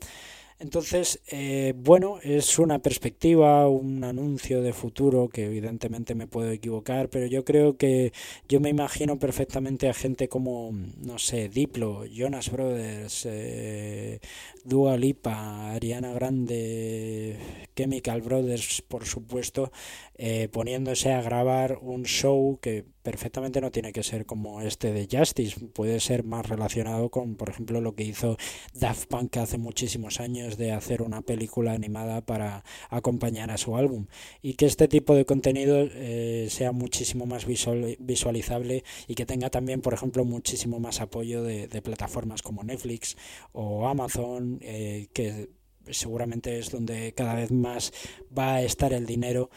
Entonces, 0.60 1.22
eh, 1.28 1.72
bueno, 1.74 2.18
es 2.22 2.58
una 2.58 2.80
perspectiva, 2.80 3.66
un 3.66 4.04
anuncio 4.04 4.60
de 4.60 4.74
futuro 4.74 5.30
que 5.30 5.46
evidentemente 5.46 6.14
me 6.14 6.26
puedo 6.26 6.50
equivocar, 6.50 7.08
pero 7.08 7.24
yo 7.24 7.46
creo 7.46 7.78
que 7.78 8.12
yo 8.46 8.60
me 8.60 8.68
imagino 8.68 9.18
perfectamente 9.18 9.88
a 9.88 9.94
gente 9.94 10.28
como, 10.28 10.70
no 10.98 11.18
sé, 11.18 11.48
Diplo, 11.48 12.04
Jonas 12.04 12.50
Brothers, 12.50 13.24
eh, 13.24 14.20
Dua 14.62 14.98
Lipa, 14.98 15.72
Ariana 15.72 16.12
Grande, 16.12 17.38
Chemical 17.74 18.20
Brothers, 18.20 18.82
por 18.82 19.06
supuesto, 19.06 19.72
eh, 20.16 20.48
poniéndose 20.52 21.14
a 21.14 21.22
grabar 21.22 21.78
un 21.80 22.04
show 22.04 22.58
que 22.60 22.84
perfectamente 23.02 23.60
no 23.60 23.70
tiene 23.70 23.92
que 23.92 24.02
ser 24.02 24.26
como 24.26 24.60
este 24.60 24.92
de 24.92 25.08
Justice, 25.10 25.66
puede 25.68 26.00
ser 26.00 26.24
más 26.24 26.48
relacionado 26.48 27.10
con, 27.10 27.36
por 27.36 27.48
ejemplo, 27.48 27.80
lo 27.80 27.94
que 27.94 28.04
hizo 28.04 28.36
Daft 28.74 29.06
Punk 29.08 29.36
hace 29.38 29.58
muchísimos 29.58 30.20
años 30.20 30.56
de 30.56 30.72
hacer 30.72 31.02
una 31.02 31.22
película 31.22 31.72
animada 31.72 32.20
para 32.20 32.64
acompañar 32.88 33.50
a 33.50 33.58
su 33.58 33.76
álbum. 33.76 34.06
Y 34.42 34.54
que 34.54 34.66
este 34.66 34.88
tipo 34.88 35.14
de 35.14 35.24
contenido 35.24 35.78
eh, 35.80 36.48
sea 36.50 36.72
muchísimo 36.72 37.26
más 37.26 37.46
visual, 37.46 37.96
visualizable 37.98 38.84
y 39.06 39.14
que 39.14 39.26
tenga 39.26 39.50
también, 39.50 39.80
por 39.80 39.94
ejemplo, 39.94 40.24
muchísimo 40.24 40.80
más 40.80 41.00
apoyo 41.00 41.42
de, 41.42 41.68
de 41.68 41.82
plataformas 41.82 42.42
como 42.42 42.62
Netflix 42.62 43.16
o 43.52 43.86
Amazon, 43.88 44.58
eh, 44.62 45.08
que 45.12 45.50
seguramente 45.90 46.58
es 46.58 46.70
donde 46.70 47.12
cada 47.14 47.34
vez 47.34 47.50
más 47.50 47.92
va 48.36 48.56
a 48.56 48.62
estar 48.62 48.92
el 48.92 49.06
dinero 49.06 49.50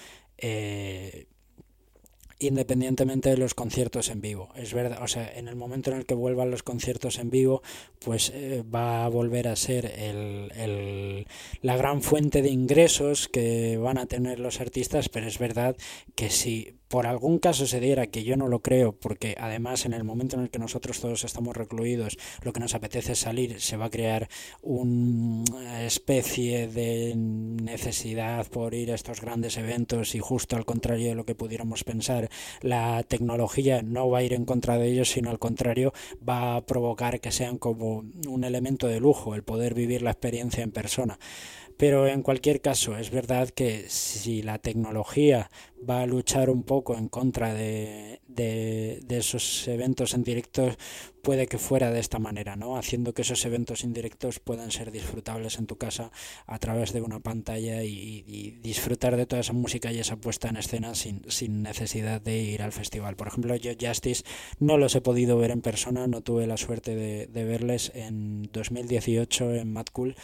independientemente 2.48 3.30
de 3.30 3.38
los 3.38 3.54
conciertos 3.54 4.10
en 4.10 4.22
vivo. 4.22 4.50
Es 4.56 4.74
verdad, 4.74 5.00
o 5.02 5.08
sea, 5.08 5.32
en 5.36 5.48
el 5.48 5.56
momento 5.56 5.92
en 5.92 5.98
el 5.98 6.06
que 6.06 6.14
vuelvan 6.14 6.52
los 6.52 6.64
conciertos 6.64 7.20
en 7.20 7.30
vivo, 7.30 7.62
pues 8.00 8.32
eh, 8.34 8.64
va 8.64 9.06
a 9.06 9.10
volver 9.10 9.48
a 9.48 9.56
ser 9.56 9.86
el, 9.86 10.52
el, 10.56 11.28
la 11.62 11.78
gran 11.78 12.02
fuente 12.02 12.42
de 12.42 12.50
ingresos 12.50 13.28
que 13.28 13.78
van 13.78 13.98
a 13.98 14.06
tener 14.06 14.40
los 14.40 14.62
artistas, 14.62 15.10
pero 15.10 15.28
es 15.28 15.40
verdad 15.40 15.76
que 16.16 16.30
si 16.30 16.76
por 16.94 17.08
algún 17.08 17.40
caso 17.40 17.66
se 17.66 17.80
diera, 17.80 18.06
que 18.06 18.24
yo 18.24 18.38
no 18.38 18.48
lo 18.48 18.60
creo, 18.60 18.92
porque 18.92 19.36
además 19.40 19.88
en 19.88 19.94
el 19.94 20.04
momento 20.04 20.36
en 20.36 20.44
el 20.44 20.52
que 20.52 20.60
nosotros 20.60 21.00
todos 21.00 21.24
estamos 21.24 21.58
recluidos, 21.58 22.20
lo 22.44 22.54
que 22.54 22.60
nos 22.60 22.76
apetece 22.76 23.14
es 23.14 23.20
salir, 23.20 23.60
se 23.62 23.78
va 23.78 23.86
a 23.86 23.90
crear 23.90 24.30
una 24.62 25.84
especie 25.84 26.68
de 26.68 27.16
necesidad 27.16 28.46
por 28.46 28.76
ir 28.76 28.92
a 28.92 28.94
estos 28.94 29.22
grandes 29.22 29.58
eventos 29.58 30.14
y 30.14 30.20
justo 30.20 30.56
al 30.56 30.66
contrario 30.66 31.08
de 31.08 31.16
lo 31.16 31.26
que 31.26 31.34
pudiéramos 31.34 31.84
pensar, 31.84 32.30
la 32.62 33.02
tecnología 33.02 33.82
no 33.82 34.12
va 34.12 34.20
a 34.20 34.24
ir 34.24 34.34
en 34.34 34.46
contra 34.46 34.78
de 34.78 34.92
ellos, 34.92 35.10
sino 35.10 35.32
al 35.32 35.40
contrario, 35.40 35.94
va 36.30 36.58
a 36.58 36.62
provocar 36.64 37.22
que 37.22 37.32
sean 37.32 37.58
como 37.58 38.04
un 38.30 38.44
elemento 38.44 38.86
de 38.86 39.00
lujo, 39.00 39.34
el 39.34 39.42
poder 39.42 39.74
vivir 39.74 40.04
la 40.04 40.12
experiencia 40.12 40.64
en 40.64 40.72
persona. 40.72 41.18
Pero 41.78 42.08
en 42.08 42.22
cualquier 42.22 42.62
caso, 42.62 42.98
es 42.98 43.10
verdad 43.10 43.50
que 43.50 43.86
si 43.90 44.44
la 44.44 44.60
tecnología 44.60 45.50
va 45.90 46.02
a 46.02 46.06
luchar 46.06 46.50
un 46.50 46.64
poco 46.64 46.98
en 46.98 47.08
contra 47.10 47.54
de, 47.54 48.22
de, 48.36 49.18
esos 49.18 49.68
eventos 49.68 50.14
en 50.14 50.24
directo, 50.24 50.70
puede 51.22 51.48
que 51.48 51.58
fuera 51.58 51.92
de 51.92 52.00
esta 52.00 52.20
manera, 52.20 52.56
¿no? 52.56 52.78
Haciendo 52.78 53.14
que 53.14 53.22
esos 53.22 53.46
eventos 53.46 53.84
indirectos 53.84 54.40
puedan 54.40 54.72
ser 54.72 54.92
disfrutables 54.92 55.58
en 55.58 55.68
tu 55.68 55.78
casa 55.78 56.12
a 56.48 56.60
través 56.60 56.94
de 56.94 57.02
una 57.02 57.20
pantalla 57.20 57.84
y, 57.84 58.24
disfrutar 58.64 59.18
de 59.18 59.26
toda 59.26 59.42
esa 59.42 59.54
música 59.54 59.92
y 59.92 60.00
esa 60.00 60.16
puesta 60.16 60.50
en 60.50 60.58
escena 60.58 60.96
sin, 60.96 61.22
sin 61.30 61.64
necesidad 61.64 62.22
de 62.22 62.38
ir 62.38 62.62
al 62.62 62.72
festival. 62.72 63.16
Por 63.16 63.28
ejemplo, 63.28 63.56
yo 63.56 63.72
Justice 63.80 64.24
no 64.60 64.78
los 64.78 64.96
he 64.96 65.02
podido 65.02 65.38
ver 65.38 65.52
en 65.52 65.62
persona, 65.62 66.08
no 66.08 66.22
tuve 66.22 66.48
la 66.48 66.58
suerte 66.58 66.96
de, 66.96 67.44
verles 67.44 67.92
en 67.94 68.50
2018 68.52 69.54
en 69.54 69.74
Mad 69.74 69.88
Cool 69.92 70.16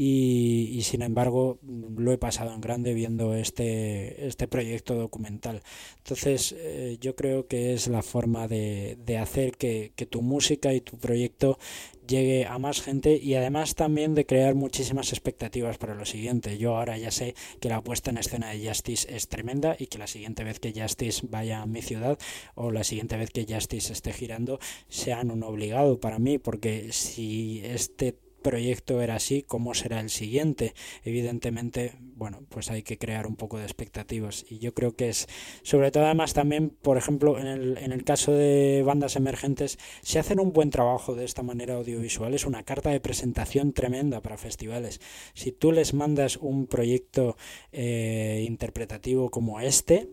y, 0.00 0.80
sin 0.82 1.02
embargo 1.02 1.58
lo 1.62 2.12
he 2.12 2.18
pasado 2.18 2.54
en 2.54 2.60
grande 2.60 2.94
viendo 2.94 3.34
este, 3.34 4.26
este 4.26 4.46
proyecto 4.46 4.97
documental. 4.98 5.62
Entonces 5.98 6.54
eh, 6.56 6.98
yo 7.00 7.14
creo 7.14 7.46
que 7.46 7.74
es 7.74 7.88
la 7.88 8.02
forma 8.02 8.48
de, 8.48 8.96
hacer 9.20 9.56
que, 9.56 9.92
que, 9.96 10.06
tu 10.06 10.22
música 10.22 10.72
y 10.74 10.80
tu 10.80 10.96
proyecto 10.98 11.58
llegue 12.08 12.46
a 12.46 12.58
más 12.58 12.80
gente 12.80 13.16
y 13.16 13.34
además 13.34 13.74
también 13.74 14.14
de 14.14 14.26
crear 14.26 14.54
muchísimas 14.54 15.12
expectativas 15.12 15.78
para 15.78 15.94
lo 15.94 16.04
siguiente. 16.04 16.58
Yo 16.58 16.76
ahora 16.76 16.96
ya 16.98 17.10
sé 17.10 17.34
que 17.60 17.68
la 17.68 17.82
puesta 17.82 18.10
en 18.10 18.18
escena 18.18 18.50
de 18.50 18.66
Justice 18.66 19.14
es 19.14 19.28
tremenda 19.28 19.76
y 19.78 19.86
que 19.86 19.98
la 19.98 20.06
siguiente 20.06 20.42
vez 20.42 20.58
que 20.58 20.72
Justice 20.72 21.26
vaya 21.28 21.62
a 21.62 21.66
mi 21.66 21.82
ciudad 21.82 22.18
o 22.54 22.70
la 22.72 22.84
siguiente 22.84 23.16
vez 23.16 23.30
que 23.30 23.46
Justice 23.48 23.92
esté 23.92 24.12
girando 24.12 24.58
sean 24.88 25.30
un 25.30 25.42
obligado 25.42 26.00
para 26.00 26.18
mí 26.18 26.38
porque 26.38 26.92
si 26.92 27.60
este 27.64 28.16
proyecto 28.42 29.00
era 29.00 29.16
así, 29.16 29.42
¿cómo 29.42 29.74
será 29.74 30.00
el 30.00 30.10
siguiente? 30.10 30.74
Evidentemente, 31.04 31.94
bueno, 32.00 32.42
pues 32.48 32.70
hay 32.70 32.82
que 32.82 32.98
crear 32.98 33.26
un 33.26 33.36
poco 33.36 33.58
de 33.58 33.64
expectativas 33.64 34.44
y 34.48 34.58
yo 34.58 34.74
creo 34.74 34.96
que 34.96 35.08
es, 35.08 35.28
sobre 35.62 35.90
todo 35.90 36.04
además 36.04 36.34
también, 36.34 36.70
por 36.70 36.96
ejemplo, 36.96 37.38
en 37.38 37.46
el, 37.46 37.78
en 37.78 37.92
el 37.92 38.04
caso 38.04 38.32
de 38.32 38.82
bandas 38.84 39.16
emergentes, 39.16 39.78
si 40.02 40.18
hacen 40.18 40.40
un 40.40 40.52
buen 40.52 40.70
trabajo 40.70 41.14
de 41.14 41.24
esta 41.24 41.42
manera 41.42 41.74
audiovisual, 41.74 42.34
es 42.34 42.46
una 42.46 42.62
carta 42.62 42.90
de 42.90 43.00
presentación 43.00 43.72
tremenda 43.72 44.20
para 44.20 44.38
festivales. 44.38 45.00
Si 45.34 45.52
tú 45.52 45.72
les 45.72 45.94
mandas 45.94 46.36
un 46.36 46.66
proyecto 46.66 47.36
eh, 47.72 48.44
interpretativo 48.46 49.30
como 49.30 49.60
este, 49.60 50.08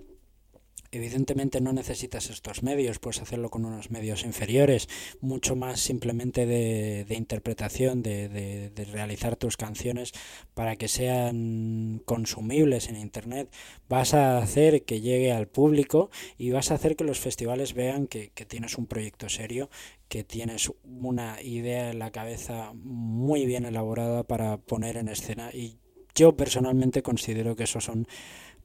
Evidentemente 0.96 1.60
no 1.60 1.74
necesitas 1.74 2.30
estos 2.30 2.64
medios, 2.64 3.00
puedes 3.00 3.22
hacerlo 3.22 3.50
con 3.50 3.66
unos 3.66 3.92
medios 3.92 4.24
inferiores, 4.24 4.88
mucho 5.20 5.58
más 5.58 5.82
simplemente 5.82 6.46
de, 6.46 7.06
interpretación, 7.10 8.02
de, 8.02 8.72
realizar 8.94 9.36
tus 9.36 9.58
canciones 9.58 10.14
para 10.54 10.78
que 10.78 10.88
sean 10.88 12.02
consumibles 12.06 12.88
en 12.88 12.96
Internet. 12.96 13.54
Vas 13.90 14.14
a 14.14 14.38
hacer 14.38 14.86
que 14.86 15.02
llegue 15.02 15.34
al 15.34 15.50
público 15.50 16.12
y 16.38 16.52
vas 16.52 16.72
a 16.72 16.76
hacer 16.76 16.96
que 16.96 17.04
los 17.04 17.20
festivales 17.20 17.74
vean 17.74 18.08
que, 18.08 18.30
que 18.30 18.46
tienes 18.46 18.78
un 18.78 18.88
proyecto 18.88 19.28
serio, 19.28 19.70
que 20.08 20.24
tienes 20.24 20.72
una 20.86 21.42
idea 21.42 21.92
en 21.92 22.00
la 22.00 22.12
cabeza 22.12 22.72
muy 22.74 23.46
bien 23.46 23.66
elaborada 23.66 24.24
para 24.24 24.60
poner 24.60 24.96
en 24.96 25.10
escena 25.10 25.50
y 25.52 25.78
yo 26.16 26.38
personalmente 26.38 27.04
considero 27.04 27.58
que 27.58 27.66
esos 27.66 27.84
son 27.84 28.08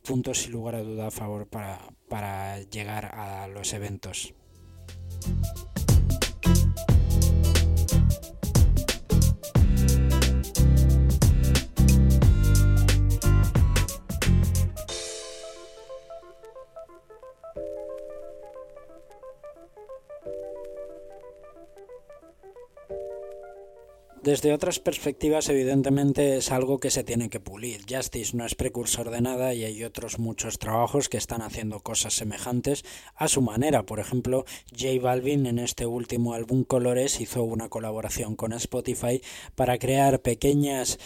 puntos 0.02 0.38
sin 0.38 0.52
lugar 0.52 0.74
a 0.74 0.82
duda 0.82 1.08
a 1.08 1.10
favor 1.10 1.46
para, 1.46 1.80
para 2.08 2.60
llegar 2.62 3.06
a 3.14 3.48
los 3.48 3.72
eventos. 3.72 4.34
Desde 24.30 24.52
otras 24.52 24.78
perspectivas, 24.78 25.48
evidentemente 25.48 26.36
es 26.36 26.52
algo 26.52 26.78
que 26.78 26.92
se 26.92 27.02
tiene 27.02 27.30
que 27.30 27.40
pulir. 27.40 27.80
Justice 27.90 28.36
no 28.36 28.46
es 28.46 28.54
precursor 28.54 29.10
de 29.10 29.20
nada 29.20 29.54
y 29.54 29.64
hay 29.64 29.82
otros 29.82 30.20
muchos 30.20 30.60
trabajos 30.60 31.08
que 31.08 31.16
están 31.16 31.42
haciendo 31.42 31.80
cosas 31.80 32.14
semejantes 32.14 32.84
a 33.16 33.26
su 33.26 33.42
manera. 33.42 33.82
Por 33.82 33.98
ejemplo, 33.98 34.44
J 34.70 35.02
Balvin 35.02 35.46
en 35.46 35.58
este 35.58 35.84
último 35.84 36.34
álbum 36.34 36.62
Colores 36.62 37.20
hizo 37.20 37.42
una 37.42 37.68
colaboración 37.68 38.36
con 38.36 38.52
Spotify 38.52 39.20
para 39.56 39.78
crear 39.78 40.22
pequeñas 40.22 41.00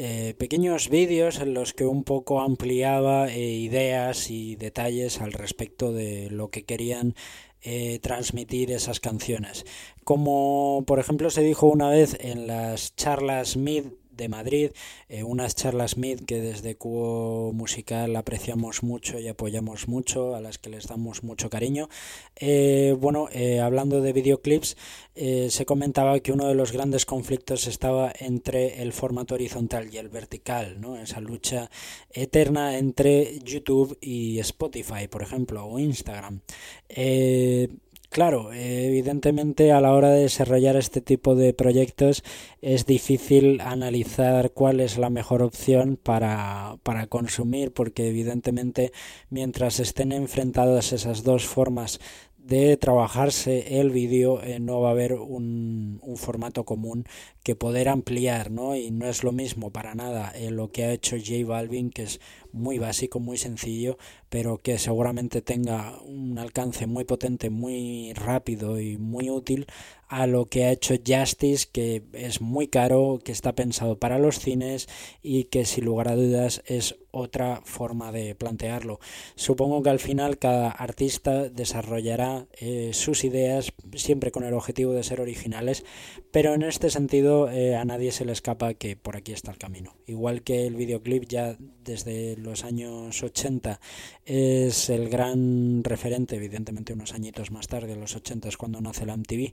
eh, 0.00 0.34
pequeños 0.38 0.90
vídeos 0.90 1.40
en 1.40 1.54
los 1.54 1.74
que 1.74 1.84
un 1.84 2.04
poco 2.04 2.40
ampliaba 2.40 3.28
eh, 3.32 3.40
ideas 3.40 4.30
y 4.30 4.54
detalles 4.54 5.20
al 5.20 5.32
respecto 5.32 5.92
de 5.92 6.30
lo 6.30 6.50
que 6.50 6.62
querían 6.62 7.16
eh, 7.62 7.98
transmitir 8.00 8.70
esas 8.70 9.00
canciones. 9.00 9.64
Como 10.04 10.84
por 10.86 10.98
ejemplo 10.98 11.30
se 11.30 11.42
dijo 11.42 11.66
una 11.66 11.90
vez 11.90 12.16
en 12.20 12.46
las 12.46 12.94
charlas 12.96 13.56
Mid 13.56 13.84
de 14.18 14.28
Madrid, 14.28 14.72
eh, 15.08 15.22
unas 15.22 15.54
charlas 15.54 15.96
MID 15.96 16.26
que 16.26 16.40
desde 16.40 16.76
Cubo 16.76 17.52
Musical 17.54 18.14
apreciamos 18.16 18.82
mucho 18.82 19.18
y 19.18 19.28
apoyamos 19.28 19.88
mucho, 19.88 20.34
a 20.34 20.40
las 20.40 20.58
que 20.58 20.68
les 20.68 20.86
damos 20.88 21.22
mucho 21.22 21.48
cariño. 21.48 21.88
Eh, 22.36 22.94
bueno, 22.98 23.28
eh, 23.32 23.60
hablando 23.60 24.02
de 24.02 24.12
videoclips, 24.12 24.76
se 25.48 25.66
comentaba 25.66 26.20
que 26.20 26.30
uno 26.30 26.46
de 26.46 26.54
los 26.54 26.70
grandes 26.70 27.04
conflictos 27.04 27.66
estaba 27.66 28.12
entre 28.20 28.82
el 28.82 28.92
formato 28.92 29.34
horizontal 29.34 29.92
y 29.92 29.96
el 29.96 30.08
vertical, 30.08 30.80
¿no? 30.80 30.96
esa 30.96 31.20
lucha 31.20 31.70
eterna 32.12 32.78
entre 32.78 33.40
YouTube 33.40 33.98
y 34.00 34.38
Spotify, 34.38 35.08
por 35.10 35.22
ejemplo, 35.22 35.64
o 35.66 35.80
Instagram. 35.80 36.40
Claro, 38.10 38.52
evidentemente 38.54 39.70
a 39.70 39.82
la 39.82 39.92
hora 39.92 40.08
de 40.10 40.22
desarrollar 40.22 40.76
este 40.76 41.02
tipo 41.02 41.34
de 41.34 41.52
proyectos 41.52 42.24
es 42.62 42.86
difícil 42.86 43.60
analizar 43.60 44.52
cuál 44.52 44.80
es 44.80 44.96
la 44.96 45.10
mejor 45.10 45.42
opción 45.42 45.98
para, 46.02 46.78
para 46.82 47.06
consumir 47.06 47.72
porque 47.72 48.08
evidentemente 48.08 48.92
mientras 49.28 49.78
estén 49.78 50.12
enfrentadas 50.12 50.92
esas 50.92 51.22
dos 51.22 51.44
formas 51.46 52.00
de 52.38 52.78
trabajarse 52.78 53.78
el 53.78 53.90
vídeo 53.90 54.42
eh, 54.42 54.58
no 54.58 54.80
va 54.80 54.88
a 54.88 54.92
haber 54.92 55.12
un, 55.12 56.00
un, 56.02 56.16
formato 56.16 56.64
común 56.64 57.04
que 57.48 57.56
poder 57.56 57.88
ampliar, 57.88 58.50
¿no? 58.50 58.76
Y 58.76 58.90
no 58.90 59.06
es 59.08 59.24
lo 59.24 59.32
mismo 59.32 59.70
para 59.70 59.94
nada 59.94 60.30
en 60.34 60.54
lo 60.54 60.70
que 60.70 60.84
ha 60.84 60.92
hecho 60.92 61.16
J 61.16 61.46
Balvin, 61.46 61.88
que 61.88 62.02
es 62.02 62.20
muy 62.52 62.78
básico, 62.78 63.20
muy 63.20 63.38
sencillo, 63.38 63.96
pero 64.28 64.58
que 64.58 64.76
seguramente 64.76 65.40
tenga 65.40 65.98
un 66.02 66.38
alcance 66.38 66.86
muy 66.86 67.04
potente, 67.04 67.48
muy 67.48 68.12
rápido 68.12 68.78
y 68.78 68.98
muy 68.98 69.30
útil 69.30 69.66
a 70.08 70.26
lo 70.26 70.46
que 70.46 70.64
ha 70.64 70.72
hecho 70.72 70.94
Justice, 71.06 71.68
que 71.70 72.02
es 72.12 72.40
muy 72.40 72.68
caro, 72.68 73.20
que 73.22 73.32
está 73.32 73.54
pensado 73.54 73.98
para 73.98 74.18
los 74.18 74.38
cines 74.38 74.88
y 75.22 75.44
que 75.44 75.64
sin 75.66 75.84
lugar 75.84 76.08
a 76.08 76.16
dudas 76.16 76.62
es 76.66 76.96
otra 77.10 77.60
forma 77.64 78.10
de 78.10 78.34
plantearlo. 78.34 79.00
Supongo 79.34 79.82
que 79.82 79.90
al 79.90 79.98
final 79.98 80.38
cada 80.38 80.70
artista 80.70 81.48
desarrollará 81.50 82.46
eh, 82.58 82.90
sus 82.94 83.24
ideas 83.24 83.72
siempre 83.94 84.30
con 84.30 84.44
el 84.44 84.54
objetivo 84.54 84.92
de 84.92 85.02
ser 85.02 85.20
originales, 85.20 85.84
pero 86.30 86.54
en 86.54 86.62
este 86.62 86.88
sentido 86.88 87.37
eh, 87.46 87.76
a 87.76 87.84
nadie 87.84 88.10
se 88.10 88.24
le 88.24 88.32
escapa 88.32 88.74
que 88.74 88.96
por 88.96 89.16
aquí 89.16 89.32
está 89.32 89.52
el 89.52 89.58
camino. 89.58 89.94
Igual 90.06 90.42
que 90.42 90.66
el 90.66 90.74
videoclip 90.74 91.26
ya 91.28 91.56
desde 91.84 92.36
los 92.36 92.64
años 92.64 93.22
80 93.22 93.78
es 94.24 94.90
el 94.90 95.08
gran 95.08 95.84
referente, 95.84 96.36
evidentemente 96.36 96.94
unos 96.94 97.14
añitos 97.14 97.50
más 97.50 97.68
tarde, 97.68 97.94
los 97.94 98.16
80 98.16 98.48
es 98.48 98.56
cuando 98.56 98.80
nace 98.80 99.06
la 99.06 99.16
MTV, 99.16 99.52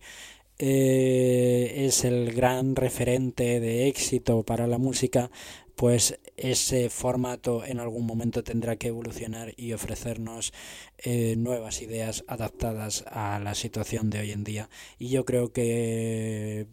eh, 0.57 1.85
es 1.85 2.05
el 2.05 2.33
gran 2.33 2.75
referente 2.75 3.59
de 3.59 3.87
éxito 3.87 4.43
para 4.43 4.67
la 4.67 4.77
música, 4.77 5.29
pues 5.75 6.19
ese 6.37 6.89
formato 6.89 7.65
en 7.65 7.79
algún 7.79 8.05
momento 8.05 8.43
tendrá 8.43 8.77
que 8.77 8.87
evolucionar 8.87 9.53
y 9.57 9.73
ofrecernos 9.73 10.53
eh, 10.97 11.35
nuevas 11.37 11.81
ideas 11.81 12.23
adaptadas 12.27 13.03
a 13.07 13.39
la 13.39 13.55
situación 13.55 14.09
de 14.09 14.19
hoy 14.19 14.31
en 14.31 14.43
día. 14.43 14.69
Y 14.97 15.09
yo 15.09 15.25
creo 15.25 15.51
que 15.51 16.67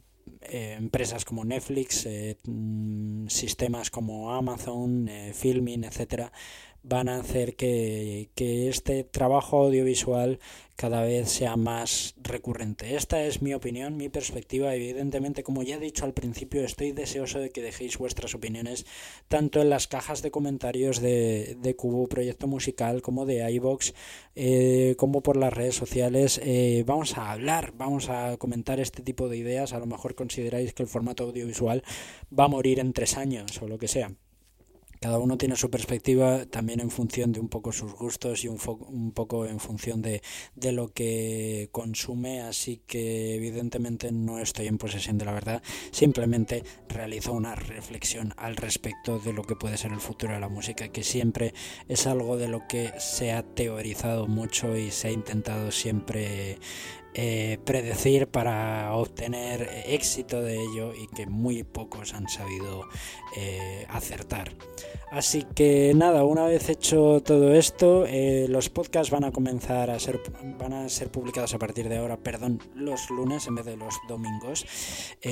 eh, 0.45 0.75
empresas 0.79 1.25
como 1.25 1.45
Netflix, 1.45 2.07
mm, 2.47 3.27
sistemas 3.29 3.91
como 3.91 4.33
Amazon, 4.33 5.09
Filming, 5.33 5.85
etcétera, 5.85 6.33
van 6.83 7.09
a 7.09 7.17
hacer 7.17 7.55
que, 7.55 8.29
este 8.37 9.05
trabajo 9.05 9.65
audiovisual 9.65 10.41
cada 10.77 11.03
vez 11.03 11.29
sea 11.29 11.57
más 11.57 12.15
recurrente. 12.23 12.97
Esta 12.97 13.23
es 13.25 13.41
mi 13.41 13.55
opinión, 13.55 13.97
mi 13.97 14.09
perspectiva. 14.09 14.75
Evidentemente, 14.75 15.45
como 15.45 15.63
ya 15.63 15.77
he 15.77 15.81
dicho 15.81 16.05
al 16.05 16.13
principio, 16.13 16.65
estoy 16.65 16.93
deseoso 16.93 17.39
de 17.39 17.51
que 17.51 17.63
dejéis 17.63 17.99
vuestras 17.99 18.35
opiniones 18.35 18.85
tanto 19.29 19.61
en 19.61 19.71
las 19.71 19.87
cajas 19.87 20.23
de 20.23 20.33
comentarios 20.33 21.01
de, 21.01 21.57
de 21.61 21.77
Cubo 21.77 22.09
Proyecto 22.09 22.49
Musical 22.49 23.01
como 23.01 23.27
de 23.27 23.49
iBox, 23.53 23.95
eh, 24.35 24.97
como 24.99 25.23
por 25.23 25.37
las 25.37 25.53
redes 25.53 25.77
sociales. 25.77 26.41
Eh, 26.43 26.83
vamos 26.87 27.17
a 27.17 27.31
hablar, 27.31 27.75
vamos 27.77 28.09
a 28.09 28.37
comentar 28.39 28.81
este 28.81 29.03
tipo 29.03 29.29
de 29.29 29.37
ideas. 29.37 29.73
A 29.75 29.79
lo 29.79 29.87
mejor 29.87 30.15
consideráis 30.17 30.73
que 30.73 30.83
el 30.83 30.89
formato 30.89 31.25
audiovisual 31.25 31.85
va 32.37 32.45
a 32.45 32.49
morir 32.49 32.81
en 32.81 32.93
tres 32.93 33.17
años 33.17 33.61
o 33.63 33.69
lo 33.69 33.79
que 33.79 33.89
sea. 33.89 34.13
Cada 35.03 35.19
uno 35.19 35.37
tiene 35.37 35.57
su 35.57 35.69
perspectiva 35.69 36.47
también 36.47 36.79
en 36.79 36.89
función 36.89 37.33
de 37.33 37.41
un 37.41 37.49
poco 37.49 37.73
sus 37.73 37.93
gustos 37.93 38.45
y 38.45 38.49
un, 38.49 38.61
un 38.87 39.11
poco 39.11 39.47
en 39.47 39.59
función 39.59 40.01
de, 40.01 40.23
de, 40.55 40.71
lo 40.71 40.93
que 40.93 41.69
consume, 41.73 42.43
así 42.43 42.83
que 42.87 43.35
evidentemente 43.35 44.13
no 44.13 44.39
estoy 44.39 44.69
en 44.69 44.79
posesión 44.79 45.19
de 45.19 45.25
la 45.25 45.33
verdad, 45.33 45.61
simplemente 45.91 46.63
realizo 46.89 47.33
una 47.33 47.57
reflexión 47.57 48.33
al 48.37 48.55
respecto 48.55 49.19
de 49.19 49.33
lo 49.33 49.43
que 49.43 49.57
puede 49.57 49.77
ser 49.77 49.91
el 49.91 49.99
futuro 49.99 50.35
de 50.35 50.41
la 50.41 50.49
música, 50.49 50.87
que 50.87 51.03
siempre 51.03 51.53
es 51.89 52.07
algo 52.07 52.37
de 52.37 52.47
lo 52.47 52.69
que 52.69 52.93
se 53.01 53.33
ha 53.33 53.43
teorizado 53.43 54.29
mucho 54.29 54.77
y 54.77 54.93
se 54.93 55.09
ha 55.09 55.11
intentado 55.11 55.73
siempre 55.73 56.61
eh, 57.15 57.59
predecir 57.65 58.27
para 58.27 58.95
obtener 58.95 59.69
éxito 59.87 60.41
de 60.41 60.63
ello 60.63 60.95
y 60.95 61.09
que 61.09 61.27
muy 61.27 61.63
pocos 61.63 62.15
han 62.15 62.27
sabido 62.27 62.87
eh, 63.37 63.87
acertar. 63.91 64.53
Así 65.11 65.45
que 65.55 65.93
nada, 65.95 66.25
una 66.25 66.47
vez 66.47 66.71
hecho 66.71 67.21
todo 67.23 67.53
esto, 67.53 68.07
eh, 68.07 68.47
los 68.49 68.71
podcasts 68.71 69.11
van 69.11 69.25
a 69.25 69.31
comenzar 69.31 69.91
a 69.91 69.99
ser, 69.99 70.23
van 70.59 70.73
a 70.73 70.89
ser 70.89 71.11
publicados 71.11 71.53
a 71.53 71.59
partir 71.59 71.91
de 71.91 71.99
ahora, 71.99 72.17
perdón, 72.17 72.63
los 72.75 73.11
lunes 73.11 73.47
en 73.47 73.57
vez 73.57 73.67
de 73.67 73.77
los 73.77 73.95
domingos. 74.09 74.65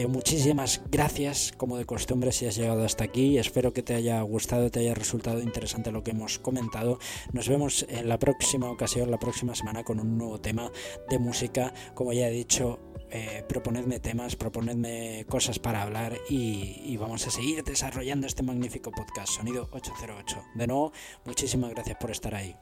muchísimas 0.06 0.82
gracias, 0.90 1.54
como 1.56 1.78
de 1.78 1.86
costumbre, 1.86 2.30
si 2.32 2.44
has 2.44 2.56
llegado 2.56 2.84
hasta 2.84 3.04
aquí. 3.04 3.38
Espero 3.38 3.72
que 3.72 3.82
te 3.82 3.94
haya 3.94 4.20
gustado, 4.20 4.70
te 4.70 4.80
haya 4.80 4.94
resultado 4.94 5.40
interesante 5.40 5.92
lo 5.92 6.04
que 6.04 6.10
hemos 6.10 6.38
comentado. 6.38 6.98
Nos 7.32 7.48
vemos 7.48 7.86
en 7.88 8.06
la 8.06 8.18
próxima 8.18 8.70
ocasión, 8.70 9.10
la 9.10 9.18
próxima 9.18 9.54
semana, 9.54 9.82
con 9.82 9.98
un 9.98 10.18
nuevo 10.18 10.38
tema 10.38 10.70
de 11.08 11.18
música 11.18 11.69
como 11.94 12.12
ya 12.12 12.28
he 12.28 12.30
dicho, 12.30 12.78
eh, 13.10 13.44
proponedme 13.48 13.98
temas, 14.00 14.36
proponedme 14.36 15.26
cosas 15.28 15.58
para 15.58 15.82
hablar 15.82 16.16
y, 16.28 16.82
y, 16.84 16.96
vamos 16.96 17.26
a 17.26 17.30
seguir 17.30 17.64
desarrollando 17.64 18.26
este 18.26 18.42
magnífico 18.42 18.92
podcast, 18.92 19.32
Sonido 19.32 19.68
808. 19.72 20.44
De 20.54 20.66
nuevo, 20.66 20.92
muchísimas 21.24 21.70
gracias 21.70 21.96
por 21.98 22.10
estar 22.10 22.34
ahí. 22.34 22.56